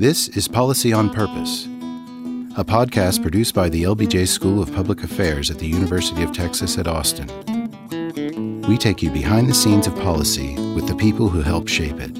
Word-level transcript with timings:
This 0.00 0.28
is 0.28 0.48
Policy 0.48 0.94
on 0.94 1.10
Purpose, 1.10 1.66
a 2.56 2.64
podcast 2.64 3.20
produced 3.20 3.54
by 3.54 3.68
the 3.68 3.82
LBJ 3.82 4.26
School 4.28 4.62
of 4.62 4.74
Public 4.74 5.04
Affairs 5.04 5.50
at 5.50 5.58
the 5.58 5.66
University 5.66 6.22
of 6.22 6.32
Texas 6.32 6.78
at 6.78 6.88
Austin. 6.88 7.28
We 8.66 8.78
take 8.78 9.02
you 9.02 9.10
behind 9.10 9.50
the 9.50 9.52
scenes 9.52 9.86
of 9.86 9.94
policy 9.96 10.54
with 10.72 10.88
the 10.88 10.94
people 10.94 11.28
who 11.28 11.42
help 11.42 11.68
shape 11.68 12.00
it. 12.00 12.16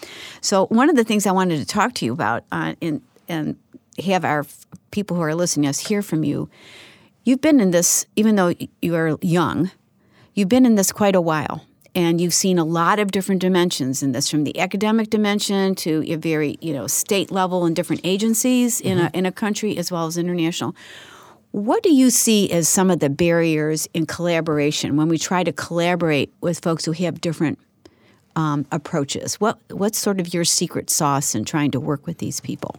So, 0.41 0.67
one 0.67 0.89
of 0.89 0.97
the 0.97 1.05
things 1.05 1.27
I 1.27 1.33
wanted 1.33 1.59
to 1.59 1.67
talk 1.67 1.95
to 1.95 2.05
you 2.05 2.12
about 2.12 2.45
uh, 2.53 2.75
in, 2.81 3.03
and 3.28 3.56
have 4.05 4.25
our 4.25 4.47
people 4.91 5.17
who 5.17 5.22
are 5.22 5.34
listening 5.34 5.65
to 5.65 5.70
us 5.70 5.81
hear 5.81 6.03
from 6.03 6.25
you, 6.25 6.48
you've 7.25 7.41
been 7.41 7.61
in 7.61 7.72
this, 7.72 8.06
even 8.17 8.37
though 8.37 8.55
you 8.81 8.95
are 8.95 9.19
young, 9.20 9.70
you've 10.34 10.48
been 10.48 10.65
in 10.65 10.77
this 10.77 10.93
quite 10.93 11.17
a 11.17 11.20
while 11.20 11.65
and 11.94 12.20
you've 12.20 12.34
seen 12.34 12.58
a 12.58 12.64
lot 12.64 12.99
of 12.99 13.10
different 13.10 13.41
dimensions 13.41 14.03
in 14.03 14.12
this 14.12 14.28
from 14.31 14.44
the 14.44 14.59
academic 14.59 15.10
dimension 15.10 15.75
to 15.76 16.04
a 16.06 16.16
very 16.16 16.59
you 16.60 16.72
know 16.72 16.87
state 16.87 17.31
level 17.31 17.65
and 17.65 17.75
different 17.75 18.00
agencies 18.04 18.81
in, 18.81 18.99
mm-hmm. 18.99 19.06
a, 19.15 19.19
in 19.19 19.26
a 19.26 19.32
country 19.32 19.76
as 19.76 19.91
well 19.91 20.06
as 20.06 20.16
international. 20.16 20.75
What 21.50 21.82
do 21.82 21.93
you 21.93 22.10
see 22.10 22.50
as 22.53 22.69
some 22.69 22.91
of 22.91 23.00
the 23.00 23.09
barriers 23.09 23.88
in 23.94 24.04
collaboration 24.06 24.97
when 24.97 25.09
we 25.09 25.16
try 25.16 25.43
to 25.44 25.53
collaborate 25.53 26.32
with 26.43 26.60
folks 26.60 26.84
who 26.84 26.93
have 26.93 27.21
different 27.21 27.59
um, 28.37 28.66
approaches? 28.71 29.41
What 29.41 29.59
what's 29.71 29.98
sort 29.98 30.21
of 30.21 30.34
your 30.34 30.44
secret 30.44 30.91
sauce 30.91 31.34
in 31.34 31.44
trying 31.44 31.71
to 31.72 31.81
work 31.81 32.06
with 32.06 32.19
these 32.19 32.41
people 32.41 32.77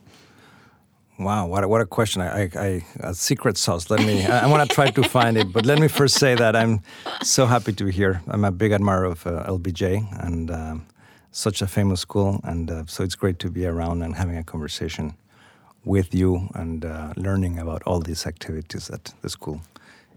Wow, 1.19 1.47
what 1.47 1.65
a, 1.65 1.67
what 1.67 1.81
a 1.81 1.85
question! 1.85 2.21
I, 2.21 2.43
I, 2.43 2.49
I 2.55 2.85
a 3.01 3.13
secret 3.13 3.57
sauce. 3.57 3.89
Let 3.89 3.99
me. 4.05 4.25
I, 4.25 4.45
I 4.45 4.47
want 4.47 4.69
to 4.69 4.73
try 4.73 4.89
to 4.89 5.03
find 5.03 5.37
it, 5.37 5.51
but 5.51 5.65
let 5.65 5.77
me 5.77 5.89
first 5.89 6.15
say 6.15 6.33
that 6.35 6.55
I'm 6.55 6.81
so 7.21 7.45
happy 7.45 7.73
to 7.73 7.83
be 7.83 7.91
here. 7.91 8.21
I'm 8.29 8.45
a 8.45 8.51
big 8.51 8.71
admirer 8.71 9.03
of 9.03 9.27
uh, 9.27 9.43
LBJ 9.43 10.25
and 10.25 10.49
uh, 10.49 10.75
such 11.31 11.61
a 11.61 11.67
famous 11.67 11.99
school, 11.99 12.39
and 12.45 12.71
uh, 12.71 12.85
so 12.85 13.03
it's 13.03 13.15
great 13.15 13.37
to 13.39 13.49
be 13.51 13.65
around 13.65 14.01
and 14.01 14.15
having 14.15 14.37
a 14.37 14.45
conversation 14.45 15.13
with 15.83 16.15
you 16.15 16.47
and 16.55 16.85
uh, 16.85 17.11
learning 17.17 17.59
about 17.59 17.83
all 17.85 17.99
these 17.99 18.25
activities 18.25 18.87
that 18.87 19.13
the 19.21 19.29
school 19.29 19.59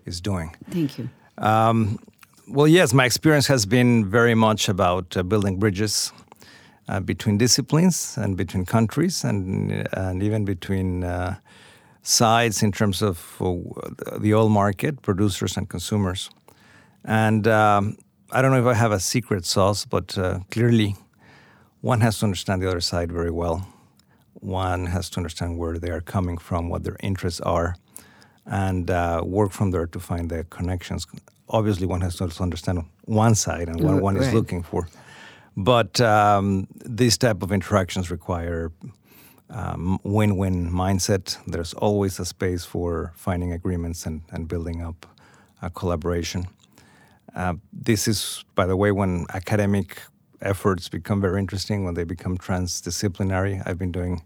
is 0.07 0.21
doing. 0.21 0.55
Thank 0.71 0.99
you. 0.99 1.11
Um, 1.39 1.99
well, 2.47 2.69
yes, 2.69 2.93
my 2.95 3.07
experience 3.07 3.49
has 3.49 3.67
been 3.67 4.09
very 4.09 4.37
much 4.37 4.69
about 4.69 5.17
uh, 5.17 5.25
building 5.25 5.59
bridges 5.59 6.13
uh, 6.89 7.01
between 7.01 7.39
disciplines 7.39 8.17
and 8.17 8.37
between 8.37 8.65
countries 8.65 9.25
and, 9.25 9.89
and 9.93 10.23
even 10.23 10.45
between 10.45 11.05
uh, 11.05 11.37
sides 12.03 12.63
in 12.63 12.73
terms 12.73 13.03
of 13.03 13.37
uh, 13.41 14.19
the 14.19 14.35
oil 14.35 14.49
market, 14.49 15.03
producers 15.03 15.57
and 15.57 15.69
consumers. 15.69 16.31
And 17.05 17.47
um, 17.47 17.97
I 18.31 18.43
don't 18.43 18.51
know 18.51 18.61
if 18.61 18.67
I 18.67 18.75
have 18.75 18.93
a 18.93 19.01
secret 19.01 19.45
sauce, 19.45 19.85
but 19.85 20.17
uh, 20.19 20.41
clearly 20.51 20.97
one 21.81 22.01
has 22.01 22.19
to 22.19 22.27
understand 22.27 22.63
the 22.63 22.69
other 22.69 22.81
side 22.81 23.13
very 23.13 23.31
well. 23.31 23.67
One 24.35 24.87
has 24.87 25.11
to 25.11 25.19
understand 25.19 25.59
where 25.59 25.79
they 25.79 25.91
are 25.91 26.01
coming 26.01 26.39
from, 26.39 26.69
what 26.69 26.83
their 26.83 26.97
interests 27.01 27.41
are, 27.41 27.77
and 28.47 28.91
uh, 28.91 29.23
work 29.25 29.53
from 29.53 29.71
there 29.71 29.87
to 29.87 30.01
find 30.01 30.31
the 30.31 30.45
connections. 30.45 31.07
Obviously, 31.49 31.87
one 31.87 32.01
has 32.01 32.17
to 32.17 32.25
also 32.25 32.43
understand 32.43 32.85
one 33.05 33.35
side 33.35 33.69
and 33.69 33.81
what 33.81 34.01
one 34.03 34.17
is 34.17 34.33
looking 34.33 34.63
for. 34.63 34.89
But 35.57 36.01
um, 36.01 36.67
these 36.85 37.19
type 37.19 37.43
of 37.43 37.53
interactions 37.53 38.11
require 38.11 38.73
um, 39.51 39.99
win-win 40.03 40.71
mindset. 40.71 41.37
There's 41.47 41.75
always 41.75 42.19
a 42.19 42.25
space 42.25 42.65
for 42.65 43.13
finding 43.17 43.53
agreements 43.53 44.07
and, 44.07 44.23
and 44.31 44.49
building 44.49 44.83
up 44.83 45.07
a 45.61 45.69
collaboration. 45.71 46.47
Uh, 47.35 47.55
this 47.73 48.09
is, 48.09 48.45
by 48.55 48.67
the 48.67 48.77
way, 48.77 48.93
when 48.93 49.27
academic 49.35 50.01
efforts 50.41 50.89
become 50.89 51.21
very 51.21 51.39
interesting, 51.39 51.85
when 51.85 51.95
they 51.95 52.05
become 52.05 52.37
transdisciplinary. 52.37 53.63
I've 53.65 53.79
been 53.79 53.93
doing 53.93 54.23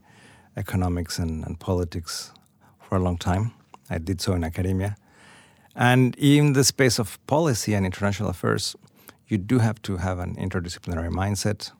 economics 0.56 1.18
and, 1.18 1.44
and 1.44 1.58
politics 1.58 2.32
for 2.80 2.96
a 2.96 3.00
long 3.00 3.18
time. 3.18 3.52
I 3.90 3.98
did 3.98 4.20
so 4.20 4.32
in 4.32 4.42
academia. 4.42 4.96
And 5.74 6.16
in 6.16 6.54
the 6.54 6.64
space 6.64 6.98
of 6.98 7.24
policy 7.26 7.74
and 7.74 7.84
international 7.84 8.30
affairs, 8.30 8.76
you 9.28 9.38
do 9.38 9.58
have 9.58 9.80
to 9.82 9.96
have 9.96 10.18
an 10.18 10.36
interdisciplinary 10.36 11.10
mindset, 11.10 11.72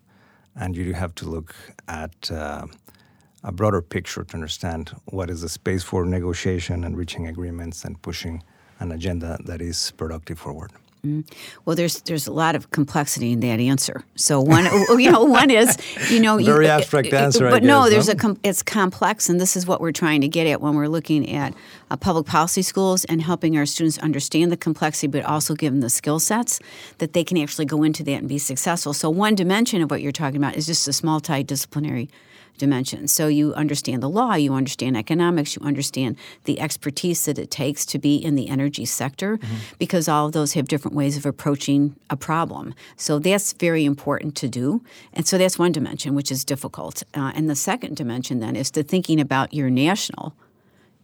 and 0.55 0.77
you 0.77 0.85
do 0.85 0.93
have 0.93 1.15
to 1.17 1.29
look 1.29 1.55
at 1.89 2.31
uh, 2.31 2.67
a 3.45 3.53
broader 3.53 3.81
picture 3.83 4.25
to 4.25 4.35
understand 4.35 4.91
what 5.07 5.31
is 5.31 5.43
the 5.43 5.49
space 5.49 5.85
for 5.85 6.05
negotiation 6.05 6.85
and 6.85 6.97
reaching 6.97 7.29
agreements 7.29 7.85
and 7.85 8.01
pushing 8.03 8.43
an 8.81 8.93
agenda 8.93 9.39
that 9.45 9.61
is 9.61 9.93
productive 9.97 10.39
forward. 10.39 10.73
Mm-hmm. 11.05 11.21
Well, 11.65 11.77
there's 11.77 12.01
there's 12.03 12.27
a 12.27 12.33
lot 12.33 12.55
of 12.55 12.71
complexity 12.71 13.33
in 13.33 13.41
that 13.41 13.61
answer. 13.61 14.05
So 14.15 14.41
one, 14.41 14.65
you 14.99 15.11
know, 15.11 15.25
one 15.25 15.51
is 15.51 15.77
you 16.11 16.21
know 16.21 16.39
very 16.39 16.67
you, 16.67 16.71
abstract 16.71 17.13
answer, 17.13 17.51
but 17.51 17.63
guess, 17.63 17.67
no, 17.67 17.89
there's 17.89 18.07
huh? 18.07 18.13
a 18.13 18.17
com- 18.17 18.41
it's 18.43 18.63
complex, 18.63 19.29
and 19.29 19.41
this 19.41 19.57
is 19.57 19.67
what 19.67 19.81
we're 19.81 19.93
trying 19.93 20.21
to 20.23 20.29
get 20.29 20.47
at 20.47 20.61
when 20.61 20.75
we're 20.75 20.89
looking 20.89 21.31
at 21.33 21.55
uh, 21.91 21.97
public 21.97 22.27
policy 22.27 22.63
schools 22.63 23.05
and 23.05 23.23
helping 23.23 23.57
our 23.57 23.67
students 23.67 23.99
understand 23.99 24.51
the 24.51 24.57
complexity, 24.57 25.07
but 25.07 25.25
also 25.25 25.55
give 25.55 25.73
them 25.73 25.81
the 25.81 25.91
skill 25.91 26.19
sets 26.19 26.61
that 26.99 27.13
they 27.13 27.25
can 27.25 27.39
actually 27.39 27.67
go 27.67 27.83
into 27.83 28.03
that 28.03 28.15
and 28.15 28.29
be 28.29 28.39
successful. 28.39 28.93
So 28.93 29.11
one 29.11 29.35
dimension 29.35 29.83
of 29.83 29.91
what 29.91 30.03
you're 30.03 30.13
talking 30.13 30.39
about 30.39 30.57
is 30.57 30.67
just 30.67 30.87
this 30.87 31.03
multidisciplinary 31.03 32.09
dimensions. 32.57 33.13
So 33.13 33.29
you 33.29 33.55
understand 33.55 34.03
the 34.03 34.09
law, 34.09 34.35
you 34.35 34.55
understand 34.55 34.97
economics, 34.97 35.57
you 35.57 35.63
understand 35.63 36.17
the 36.45 36.61
expertise 36.61 37.25
that 37.27 37.39
it 37.39 37.51
takes 37.51 37.87
to 37.87 37.99
be 37.99 38.17
in 38.17 38.35
the 38.35 38.49
energy 38.49 38.85
sector 38.85 39.39
mm-hmm. 39.39 39.55
because 39.79 40.09
all 40.09 40.27
of 40.27 40.33
those 40.33 40.55
have 40.55 40.69
different 40.69 40.97
ways 40.97 41.17
of 41.17 41.27
approaching 41.27 41.97
a 42.11 42.17
problem. 42.17 42.75
So 42.97 43.19
that's 43.19 43.53
very 43.53 43.85
important 43.85 44.35
to 44.37 44.49
do. 44.49 44.83
And 45.13 45.27
so 45.27 45.39
that's 45.39 45.59
one 45.59 45.73
dimension, 45.73 46.15
which 46.15 46.31
is 46.31 46.45
difficult. 46.45 47.03
Uh, 47.15 47.33
and 47.35 47.49
the 47.49 47.57
second 47.57 47.97
dimension 47.97 48.41
then 48.41 48.57
is 48.57 48.71
to 48.73 48.83
thinking 48.83 49.21
about 49.21 49.53
your 49.55 49.71
national. 49.71 50.35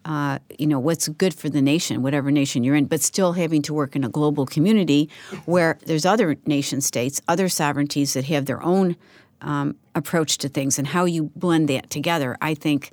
Uh, 0.05 0.39
you 0.59 0.67
know 0.67 0.81
what's 0.81 1.07
good 1.09 1.33
for 1.33 1.49
the 1.49 1.63
nation, 1.63 2.03
whatever 2.03 2.31
nation 2.33 2.65
you're 2.65 2.75
in, 2.75 2.87
but 2.87 3.01
still 3.01 3.35
having 3.35 3.63
to 3.63 3.73
work 3.73 3.95
in 3.95 4.03
a 4.03 4.09
global 4.09 4.47
community 4.47 5.09
where 5.45 5.79
there's 5.87 6.05
other 6.05 6.37
nation 6.45 6.81
states, 6.81 7.21
other 7.29 7.49
sovereignties 7.49 8.15
that 8.15 8.25
have 8.25 8.47
their 8.47 8.61
own 8.63 8.97
um, 9.43 9.77
approach 9.95 10.39
to 10.39 10.49
things 10.49 10.79
and 10.79 10.87
how 10.87 11.05
you 11.05 11.31
blend 11.37 11.69
that 11.69 11.91
together, 11.91 12.37
I 12.41 12.55
think 12.55 12.93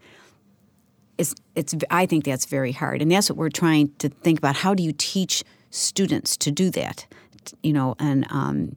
it's 1.17 1.35
it's 1.55 1.75
I 1.89 2.05
think 2.05 2.25
that's 2.25 2.45
very 2.45 2.71
hard, 2.71 3.01
and 3.01 3.11
that's 3.11 3.29
what 3.29 3.37
we're 3.37 3.49
trying 3.49 3.91
to 3.99 4.09
think 4.09 4.39
about. 4.39 4.55
How 4.55 4.73
do 4.73 4.83
you 4.83 4.93
teach 4.93 5.43
students 5.69 6.37
to 6.37 6.51
do 6.51 6.69
that? 6.71 7.05
You 7.63 7.73
know, 7.73 7.95
and 7.99 8.25
um, 8.29 8.75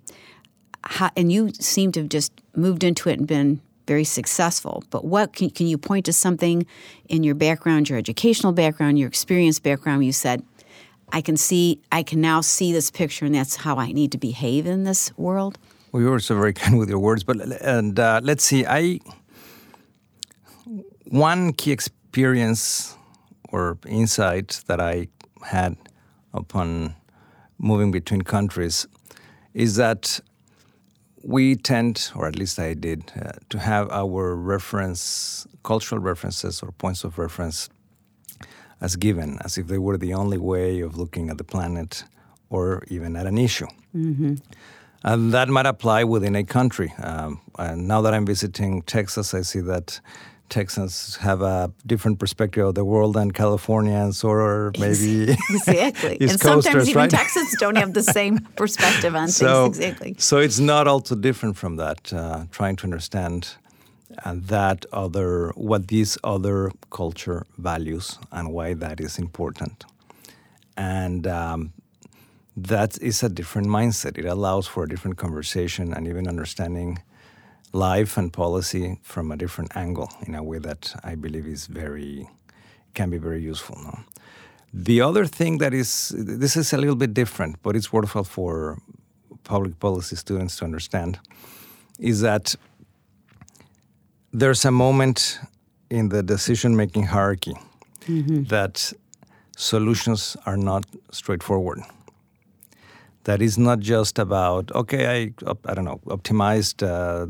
how, 0.84 1.10
and 1.16 1.30
you 1.30 1.50
seem 1.60 1.92
to 1.92 2.00
have 2.00 2.08
just 2.08 2.32
moved 2.56 2.84
into 2.84 3.08
it 3.08 3.18
and 3.18 3.26
been 3.26 3.60
very 3.86 4.04
successful. 4.04 4.84
But 4.90 5.04
what 5.04 5.32
can, 5.32 5.50
can 5.50 5.66
you 5.66 5.78
point 5.78 6.06
to 6.06 6.12
something 6.12 6.66
in 7.08 7.24
your 7.24 7.34
background, 7.34 7.88
your 7.88 7.98
educational 7.98 8.52
background, 8.52 8.98
your 8.98 9.08
experience 9.08 9.60
background? 9.60 10.04
You 10.04 10.12
said, 10.12 10.42
I 11.12 11.20
can 11.20 11.36
see, 11.36 11.80
I 11.90 12.02
can 12.02 12.20
now 12.20 12.40
see 12.40 12.72
this 12.72 12.90
picture, 12.90 13.26
and 13.26 13.34
that's 13.34 13.56
how 13.56 13.76
I 13.76 13.92
need 13.92 14.12
to 14.12 14.18
behave 14.18 14.66
in 14.66 14.84
this 14.84 15.16
world. 15.18 15.58
Well, 15.92 16.02
you 16.02 16.08
were 16.08 16.20
so 16.20 16.34
very 16.36 16.52
kind 16.62 16.78
with 16.78 16.88
your 16.88 16.98
words, 16.98 17.22
but 17.22 17.38
and 17.62 17.98
uh, 17.98 18.20
let's 18.24 18.44
see. 18.44 18.64
I 18.66 18.98
one 21.04 21.52
key 21.52 21.70
experience 21.70 22.96
or 23.50 23.78
insight 23.86 24.62
that 24.66 24.80
I 24.80 25.08
had 25.44 25.76
upon 26.32 26.94
moving 27.58 27.90
between 27.90 28.22
countries 28.22 28.86
is 29.52 29.76
that 29.76 30.20
we 31.22 31.54
tend, 31.56 32.10
or 32.16 32.26
at 32.26 32.36
least 32.36 32.58
I 32.58 32.72
did, 32.74 33.12
uh, 33.14 33.32
to 33.50 33.58
have 33.58 33.90
our 33.90 34.34
reference, 34.34 35.46
cultural 35.62 36.00
references 36.00 36.62
or 36.62 36.72
points 36.72 37.04
of 37.04 37.18
reference 37.18 37.68
as 38.80 38.96
given, 38.96 39.38
as 39.44 39.58
if 39.58 39.68
they 39.68 39.78
were 39.78 39.98
the 39.98 40.14
only 40.14 40.38
way 40.38 40.80
of 40.80 40.96
looking 40.96 41.28
at 41.28 41.38
the 41.38 41.44
planet 41.44 42.04
or 42.50 42.82
even 42.88 43.14
at 43.14 43.26
an 43.26 43.38
issue. 43.38 43.68
Mm-hmm. 43.94 44.34
And 45.04 45.32
that 45.32 45.48
might 45.48 45.66
apply 45.66 46.04
within 46.04 46.36
a 46.36 46.44
country. 46.44 46.92
Um, 47.02 47.40
and 47.58 47.88
now 47.88 48.02
that 48.02 48.14
I'm 48.14 48.24
visiting 48.24 48.82
Texas, 48.82 49.34
I 49.34 49.42
see 49.42 49.60
that 49.60 50.00
Texans 50.52 51.16
have 51.16 51.40
a 51.40 51.72
different 51.86 52.18
perspective 52.18 52.66
of 52.66 52.74
the 52.74 52.84
world 52.84 53.14
than 53.14 53.30
Californians 53.30 54.22
or 54.22 54.70
maybe 54.78 55.32
exactly. 55.50 56.18
and 56.20 56.38
sometimes 56.38 56.90
even 56.90 57.00
right? 57.00 57.10
Texans 57.10 57.56
don't 57.58 57.76
have 57.76 57.94
the 57.94 58.02
same 58.02 58.38
perspective 58.56 59.14
on 59.16 59.28
so, 59.28 59.64
things. 59.64 59.78
Exactly. 59.78 60.14
So 60.18 60.36
it's 60.38 60.58
not 60.58 60.86
all 60.86 61.00
too 61.00 61.16
different 61.16 61.56
from 61.56 61.76
that. 61.76 62.12
Uh, 62.12 62.44
trying 62.50 62.76
to 62.76 62.84
understand 62.84 63.56
uh, 64.24 64.34
that 64.36 64.84
other 64.92 65.52
what 65.54 65.88
this 65.88 66.18
other 66.22 66.70
culture 66.90 67.46
values 67.56 68.18
and 68.30 68.52
why 68.52 68.74
that 68.74 69.00
is 69.00 69.18
important, 69.18 69.86
and 70.76 71.26
um, 71.26 71.72
that 72.56 73.00
is 73.00 73.22
a 73.22 73.28
different 73.28 73.68
mindset. 73.68 74.18
It 74.18 74.26
allows 74.26 74.66
for 74.66 74.84
a 74.84 74.88
different 74.88 75.16
conversation 75.16 75.92
and 75.92 76.06
even 76.06 76.28
understanding 76.28 76.98
life 77.72 78.18
and 78.18 78.32
policy 78.32 78.98
from 79.02 79.32
a 79.32 79.36
different 79.36 79.74
angle 79.76 80.10
in 80.26 80.34
a 80.34 80.42
way 80.42 80.58
that 80.58 80.94
I 81.02 81.14
believe 81.14 81.46
is 81.46 81.66
very 81.66 82.28
can 82.94 83.08
be 83.08 83.16
very 83.16 83.42
useful. 83.42 83.78
No? 83.82 83.98
The 84.74 85.00
other 85.00 85.24
thing 85.26 85.58
that 85.58 85.72
is 85.72 86.14
this 86.16 86.56
is 86.56 86.72
a 86.72 86.76
little 86.76 86.96
bit 86.96 87.14
different, 87.14 87.62
but 87.62 87.74
it's 87.74 87.92
worthwhile 87.92 88.24
for 88.24 88.78
public 89.44 89.78
policy 89.80 90.16
students 90.16 90.56
to 90.56 90.64
understand 90.64 91.18
is 91.98 92.20
that 92.20 92.54
there's 94.32 94.64
a 94.64 94.70
moment 94.70 95.38
in 95.90 96.08
the 96.08 96.22
decision 96.22 96.76
making 96.76 97.04
hierarchy 97.04 97.54
mm-hmm. 98.06 98.44
that 98.44 98.92
solutions 99.56 100.36
are 100.46 100.56
not 100.56 100.84
straightforward 101.10 101.82
that 103.24 103.40
is 103.40 103.56
not 103.56 103.78
just 103.80 104.18
about 104.18 104.70
okay 104.72 105.06
i 105.06 105.18
i 105.68 105.74
don't 105.74 105.84
know 105.84 106.00
optimized 106.06 106.82
uh, 106.82 107.26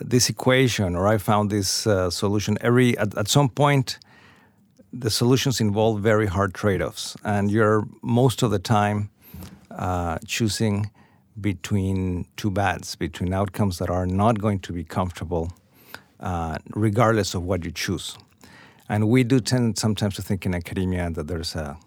this 0.00 0.28
equation 0.28 0.94
or 0.94 1.06
I 1.06 1.18
found 1.18 1.50
this 1.50 1.86
uh, 1.86 2.10
solution. 2.10 2.58
Every 2.60 2.96
at, 2.98 3.16
at, 3.16 3.28
some 3.28 3.48
point, 3.48 3.98
the 4.92 5.10
solutions 5.10 5.60
involve 5.60 6.00
very 6.00 6.26
hard 6.26 6.54
trade-offs, 6.54 7.16
and 7.24 7.50
you're 7.50 7.86
most 8.02 8.42
of 8.42 8.50
the 8.50 8.58
time 8.58 9.10
uh, 9.70 10.18
choosing 10.26 10.90
between 11.40 12.26
two 12.36 12.50
bads, 12.50 12.96
between 12.96 13.32
outcomes 13.32 13.78
that 13.78 13.88
are 13.88 14.06
not 14.06 14.40
going 14.40 14.58
to 14.60 14.72
be 14.72 14.84
comfortable, 14.84 15.52
uh, 16.18 16.58
regardless 16.74 17.34
of 17.34 17.44
what 17.44 17.64
you 17.64 17.70
choose. 17.70 18.18
And 18.88 19.08
we 19.08 19.22
do 19.22 19.40
tend 19.40 19.78
sometimes 19.78 20.16
to 20.16 20.22
think 20.22 20.44
in 20.44 20.54
academia 20.54 21.08
that 21.10 21.28
there's 21.28 21.54
a 21.54 21.78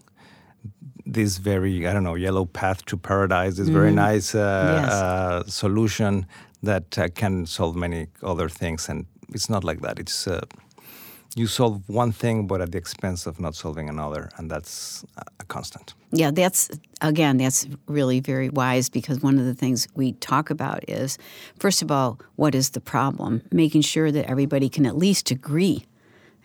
this 1.14 1.38
very 1.38 1.88
I 1.88 1.94
don't 1.94 2.04
know 2.04 2.16
yellow 2.16 2.46
path 2.46 2.86
to 2.86 2.98
paradise, 2.98 3.56
this 3.58 3.70
mm. 3.70 3.74
very 3.74 3.92
nice 3.92 4.36
uh, 4.36 4.82
yes. 4.82 4.92
uh, 4.92 5.44
solution 5.48 6.26
that 6.62 6.98
uh, 6.98 7.08
can 7.16 7.46
solve 7.46 7.76
many 7.76 8.08
other 8.22 8.50
things. 8.50 8.90
And 8.90 9.06
it's 9.30 9.50
not 9.50 9.64
like 9.64 9.82
that. 9.82 10.00
It's 10.00 10.28
uh, 10.28 10.42
you 11.36 11.48
solve 11.48 11.82
one 11.88 12.12
thing, 12.12 12.48
but 12.48 12.62
at 12.62 12.72
the 12.72 12.78
expense 12.78 13.26
of 13.26 13.40
not 13.40 13.56
solving 13.56 13.90
another, 13.90 14.30
and 14.38 14.52
that's 14.52 15.04
a 15.40 15.46
constant. 15.46 15.96
Yeah, 16.12 16.32
that's 16.32 16.70
again, 17.02 17.38
that's 17.38 17.68
really 17.88 18.20
very 18.20 18.50
wise 18.50 18.90
because 18.90 19.22
one 19.22 19.40
of 19.40 19.46
the 19.46 19.56
things 19.56 19.88
we 19.96 20.14
talk 20.14 20.50
about 20.50 20.88
is, 20.88 21.18
first 21.60 21.82
of 21.82 21.90
all, 21.90 22.20
what 22.36 22.54
is 22.54 22.72
the 22.72 22.82
problem? 22.82 23.42
Making 23.52 23.82
sure 23.82 24.12
that 24.12 24.30
everybody 24.30 24.70
can 24.70 24.86
at 24.86 24.96
least 24.96 25.32
agree 25.32 25.86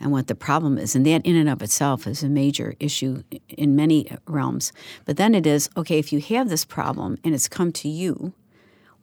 on 0.01 0.11
what 0.11 0.27
the 0.27 0.35
problem 0.35 0.79
is. 0.79 0.95
And 0.95 1.05
that, 1.07 1.25
in 1.25 1.37
and 1.37 1.49
of 1.49 1.63
itself, 1.63 2.07
is 2.07 2.23
a 2.23 2.29
major 2.29 2.75
issue 2.81 3.23
in 3.49 3.77
many 3.77 4.11
realms. 4.27 4.73
But 5.05 5.17
then 5.17 5.35
it 5.35 5.47
is 5.47 5.69
okay, 5.77 5.99
if 5.99 6.13
you 6.13 6.21
have 6.21 6.49
this 6.49 6.65
problem 6.65 7.19
and 7.25 7.35
it's 7.35 7.49
come 7.49 7.73
to 7.73 7.89
you, 7.89 8.33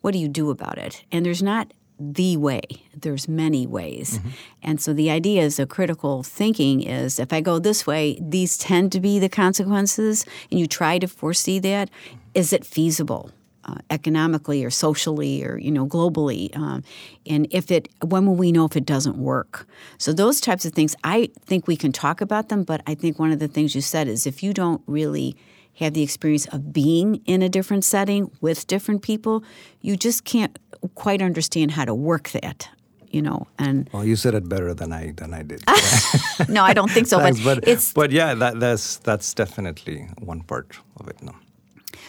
what 0.02 0.12
do 0.12 0.20
you 0.20 0.28
do 0.28 0.50
about 0.52 0.78
it? 0.78 1.04
And 1.12 1.26
there's 1.26 1.44
not 1.44 1.74
the 1.98 2.36
way, 2.36 2.62
there's 2.94 3.28
many 3.28 3.66
ways. 3.66 4.20
Mm-hmm. 4.20 4.30
And 4.64 4.82
so 4.82 4.94
the 4.94 5.10
idea 5.10 5.44
is 5.44 5.60
a 5.60 5.66
critical 5.66 6.24
thinking 6.24 6.82
is 6.82 7.20
if 7.20 7.32
I 7.32 7.40
go 7.40 7.58
this 7.58 7.88
way, 7.88 8.20
these 8.22 8.58
tend 8.58 8.92
to 8.92 9.00
be 9.00 9.18
the 9.18 9.30
consequences, 9.30 10.26
and 10.52 10.60
you 10.60 10.68
try 10.68 11.00
to 11.00 11.08
foresee 11.08 11.58
that. 11.60 11.90
Is 12.34 12.52
it 12.52 12.66
feasible? 12.66 13.32
Uh, 13.68 13.78
economically 13.90 14.64
or 14.64 14.70
socially 14.70 15.44
or 15.44 15.58
you 15.58 15.72
know 15.72 15.88
globally 15.88 16.56
um, 16.56 16.84
and 17.26 17.48
if 17.50 17.72
it 17.72 17.90
when 18.04 18.28
will 18.28 18.36
we 18.36 18.52
know 18.52 18.64
if 18.64 18.76
it 18.76 18.86
doesn't 18.86 19.18
work 19.18 19.66
so 19.98 20.14
those 20.14 20.40
types 20.40 20.66
of 20.66 20.72
things 20.74 20.96
i 21.04 21.28
think 21.48 21.66
we 21.66 21.76
can 21.76 21.92
talk 21.92 22.22
about 22.22 22.50
them 22.50 22.64
but 22.64 22.84
i 22.86 22.94
think 22.94 23.18
one 23.18 23.32
of 23.32 23.40
the 23.40 23.48
things 23.48 23.74
you 23.74 23.82
said 23.82 24.08
is 24.08 24.28
if 24.28 24.44
you 24.44 24.54
don't 24.54 24.84
really 24.86 25.36
have 25.76 25.94
the 25.94 26.02
experience 26.02 26.46
of 26.48 26.74
being 26.74 27.22
in 27.26 27.42
a 27.42 27.50
different 27.50 27.84
setting 27.84 28.32
with 28.42 28.68
different 28.68 29.02
people, 29.02 29.44
you 29.82 29.96
just 29.96 30.24
can't 30.24 30.58
quite 30.96 31.22
understand 31.22 31.72
how 31.72 31.86
to 31.86 31.94
work 31.94 32.30
that. 32.32 32.70
You 33.12 33.22
know, 33.22 33.48
and 33.58 33.90
well, 33.94 34.04
you 34.04 34.18
said 34.18 34.34
it 34.34 34.50
better 34.50 34.74
than 34.74 34.92
I 34.92 35.14
than 35.16 35.34
I 35.34 35.42
did. 35.42 35.64
no, 36.50 36.64
I 36.64 36.74
don't 36.74 36.92
think 36.92 37.08
so. 37.08 37.18
Thanks, 37.26 37.40
but, 37.40 37.62
but, 37.62 37.68
it's 37.68 37.94
but 37.94 38.12
yeah, 38.12 38.34
that, 38.34 38.60
that's 38.60 38.98
that's 38.98 39.34
definitely 39.34 40.10
one 40.20 40.42
part 40.42 40.78
of 41.00 41.08
it. 41.08 41.22
No. 41.24 41.32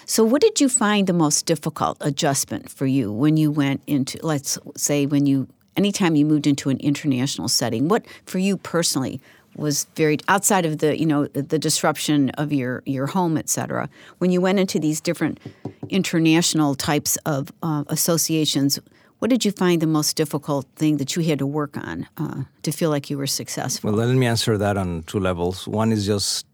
So, 0.05 0.25
what 0.25 0.43
did 0.43 0.61
you 0.61 0.69
find 0.69 1.07
the 1.07 1.13
most 1.13 1.47
difficult 1.47 1.97
adjustment 2.01 2.71
for 2.71 2.87
you 2.87 3.13
when 3.13 3.37
you 3.37 3.51
went 3.51 3.83
into, 3.87 4.19
let's 4.23 4.59
say, 4.77 5.07
when 5.07 5.27
you, 5.27 5.49
anytime 5.77 6.17
you 6.17 6.27
moved 6.27 6.47
into 6.47 6.71
an 6.71 6.79
international 6.79 7.49
setting? 7.49 7.89
What, 7.89 8.05
for 8.25 8.39
you 8.39 8.57
personally, 8.57 9.21
was 9.57 9.85
very 9.97 10.19
outside 10.29 10.67
of 10.67 10.79
the 10.79 10.99
you 10.99 11.07
know 11.07 11.27
the 11.27 11.59
disruption 11.59 12.31
of 12.31 12.53
your 12.53 12.83
your 12.85 13.07
home, 13.07 13.37
et 13.37 13.49
cetera. 13.49 13.89
When 14.19 14.31
you 14.31 14.41
went 14.41 14.59
into 14.59 14.79
these 14.79 15.01
different 15.01 15.41
international 15.89 16.75
types 16.75 17.17
of 17.25 17.53
uh, 17.63 17.85
associations, 17.89 18.79
what 19.19 19.31
did 19.31 19.45
you 19.45 19.53
find 19.53 19.81
the 19.81 19.87
most 19.87 20.17
difficult 20.17 20.67
thing 20.77 20.99
that 20.99 21.17
you 21.17 21.23
had 21.23 21.39
to 21.39 21.47
work 21.47 21.77
on 21.77 22.07
uh, 22.19 22.43
to 22.63 22.73
feel 22.73 22.91
like 22.91 23.09
you 23.09 23.19
were 23.19 23.27
successful? 23.27 23.91
Well, 23.91 24.07
let 24.07 24.15
me 24.15 24.27
answer 24.27 24.59
that 24.59 24.77
on 24.77 25.03
two 25.05 25.21
levels. 25.21 25.67
One 25.67 25.93
is 25.93 26.05
just 26.07 26.47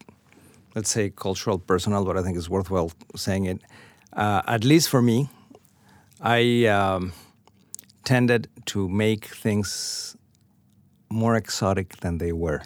let's 0.75 0.91
say 0.91 1.11
cultural, 1.11 1.59
personal, 1.59 2.05
but 2.05 2.17
I 2.17 2.23
think 2.23 2.37
it's 2.37 2.49
worthwhile 2.49 2.93
saying 3.17 3.47
it. 3.47 3.61
Uh, 4.13 4.43
at 4.47 4.65
least 4.65 4.89
for 4.89 5.03
me, 5.03 5.29
I 6.21 6.67
um, 6.67 7.13
tended 8.05 8.49
to 8.67 8.89
make 8.89 9.27
things 9.27 10.17
more 11.11 11.37
exotic 11.37 11.97
than 11.99 12.19
they 12.19 12.33
were 12.33 12.63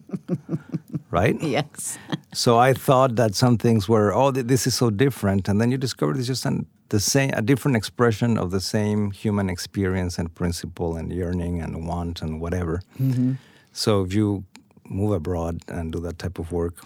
right? 1.10 1.40
Yes. 1.40 1.98
so 2.32 2.58
I 2.58 2.72
thought 2.72 3.16
that 3.16 3.34
some 3.34 3.58
things 3.58 3.88
were, 3.88 4.12
oh, 4.14 4.30
this 4.30 4.66
is 4.66 4.74
so 4.74 4.90
different, 4.90 5.48
and 5.48 5.60
then 5.60 5.70
you 5.70 5.78
discover 5.78 6.16
it's 6.16 6.26
just 6.26 6.46
an, 6.46 6.66
the 6.88 7.00
same, 7.00 7.30
a 7.34 7.42
different 7.42 7.76
expression 7.76 8.38
of 8.38 8.50
the 8.50 8.60
same 8.60 9.10
human 9.10 9.48
experience 9.48 10.18
and 10.18 10.34
principle 10.34 10.96
and 10.96 11.12
yearning 11.12 11.60
and 11.60 11.86
want 11.86 12.22
and 12.22 12.40
whatever. 12.40 12.82
Mm-hmm. 13.00 13.34
So 13.72 14.02
if 14.02 14.12
you 14.12 14.44
move 14.84 15.12
abroad 15.12 15.62
and 15.68 15.92
do 15.92 16.00
that 16.00 16.18
type 16.18 16.38
of 16.38 16.52
work, 16.52 16.84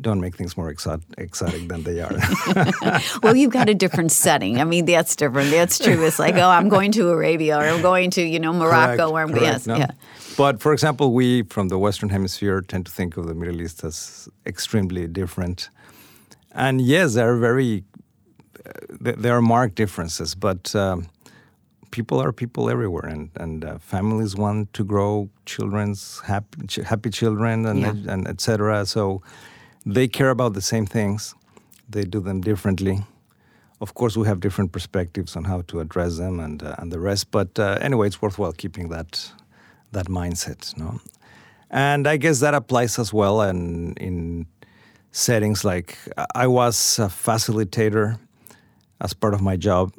don't 0.00 0.20
make 0.20 0.36
things 0.36 0.56
more 0.56 0.70
exotic, 0.70 1.04
exotic 1.18 1.68
than 1.68 1.82
they 1.82 2.00
are. 2.00 2.16
well, 3.22 3.34
you've 3.36 3.52
got 3.52 3.68
a 3.68 3.74
different 3.74 4.12
setting. 4.12 4.60
I 4.60 4.64
mean, 4.64 4.84
that's 4.86 5.16
different. 5.16 5.50
That's 5.50 5.78
true. 5.78 6.04
It's 6.06 6.18
like, 6.18 6.34
oh, 6.36 6.48
I'm 6.48 6.68
going 6.68 6.92
to 6.92 7.08
Arabia 7.10 7.58
or 7.58 7.64
I'm 7.64 7.82
going 7.82 8.10
to, 8.12 8.22
you 8.22 8.38
know, 8.38 8.52
Morocco 8.52 9.10
or 9.10 9.20
I'm 9.20 9.28
correct, 9.30 9.42
yes, 9.44 9.66
no? 9.66 9.76
yeah. 9.76 9.90
But 10.36 10.60
for 10.60 10.72
example, 10.72 11.12
we 11.12 11.42
from 11.44 11.68
the 11.68 11.78
Western 11.78 12.08
Hemisphere 12.08 12.60
tend 12.62 12.86
to 12.86 12.92
think 12.92 13.16
of 13.16 13.26
the 13.26 13.34
Middle 13.34 13.60
East 13.60 13.84
as 13.84 14.28
extremely 14.46 15.06
different. 15.06 15.70
And 16.52 16.80
yes, 16.80 17.14
there 17.14 17.32
are 17.32 17.38
very 17.38 17.84
uh, 18.66 18.70
there 19.18 19.36
are 19.36 19.42
marked 19.42 19.74
differences, 19.74 20.34
but 20.34 20.74
um, 20.74 21.06
people 21.90 22.20
are 22.22 22.32
people 22.32 22.70
everywhere, 22.70 23.06
and 23.06 23.30
and 23.36 23.64
uh, 23.64 23.78
families 23.78 24.34
want 24.36 24.72
to 24.72 24.84
grow 24.84 25.28
children's 25.46 26.20
happy 26.24 26.66
ch- 26.66 26.84
happy 26.86 27.10
children 27.10 27.66
and 27.66 27.80
Yeah. 27.80 28.12
and 28.12 28.26
etc. 28.28 28.84
So 28.86 29.22
they 29.86 30.08
care 30.08 30.30
about 30.30 30.54
the 30.54 30.62
same 30.62 30.86
things. 30.86 31.34
They 31.88 32.04
do 32.04 32.20
them 32.20 32.40
differently. 32.40 33.04
Of 33.80 33.94
course, 33.94 34.16
we 34.16 34.26
have 34.26 34.40
different 34.40 34.72
perspectives 34.72 35.36
on 35.36 35.44
how 35.44 35.62
to 35.62 35.80
address 35.80 36.18
them 36.18 36.38
and 36.38 36.62
uh, 36.62 36.76
and 36.78 36.92
the 36.92 37.00
rest. 37.00 37.30
But 37.30 37.58
uh, 37.58 37.78
anyway, 37.80 38.06
it's 38.08 38.20
worthwhile 38.20 38.52
keeping 38.52 38.90
that 38.90 39.32
that 39.92 40.06
mindset. 40.06 40.76
No, 40.76 41.00
and 41.70 42.06
I 42.06 42.16
guess 42.18 42.40
that 42.40 42.54
applies 42.54 42.98
as 42.98 43.12
well 43.12 43.40
in 43.42 43.94
in 43.94 44.46
settings 45.12 45.64
like 45.64 45.98
I 46.34 46.46
was 46.46 46.98
a 46.98 47.08
facilitator 47.08 48.18
as 49.00 49.14
part 49.14 49.34
of 49.34 49.40
my 49.40 49.56
job 49.56 49.92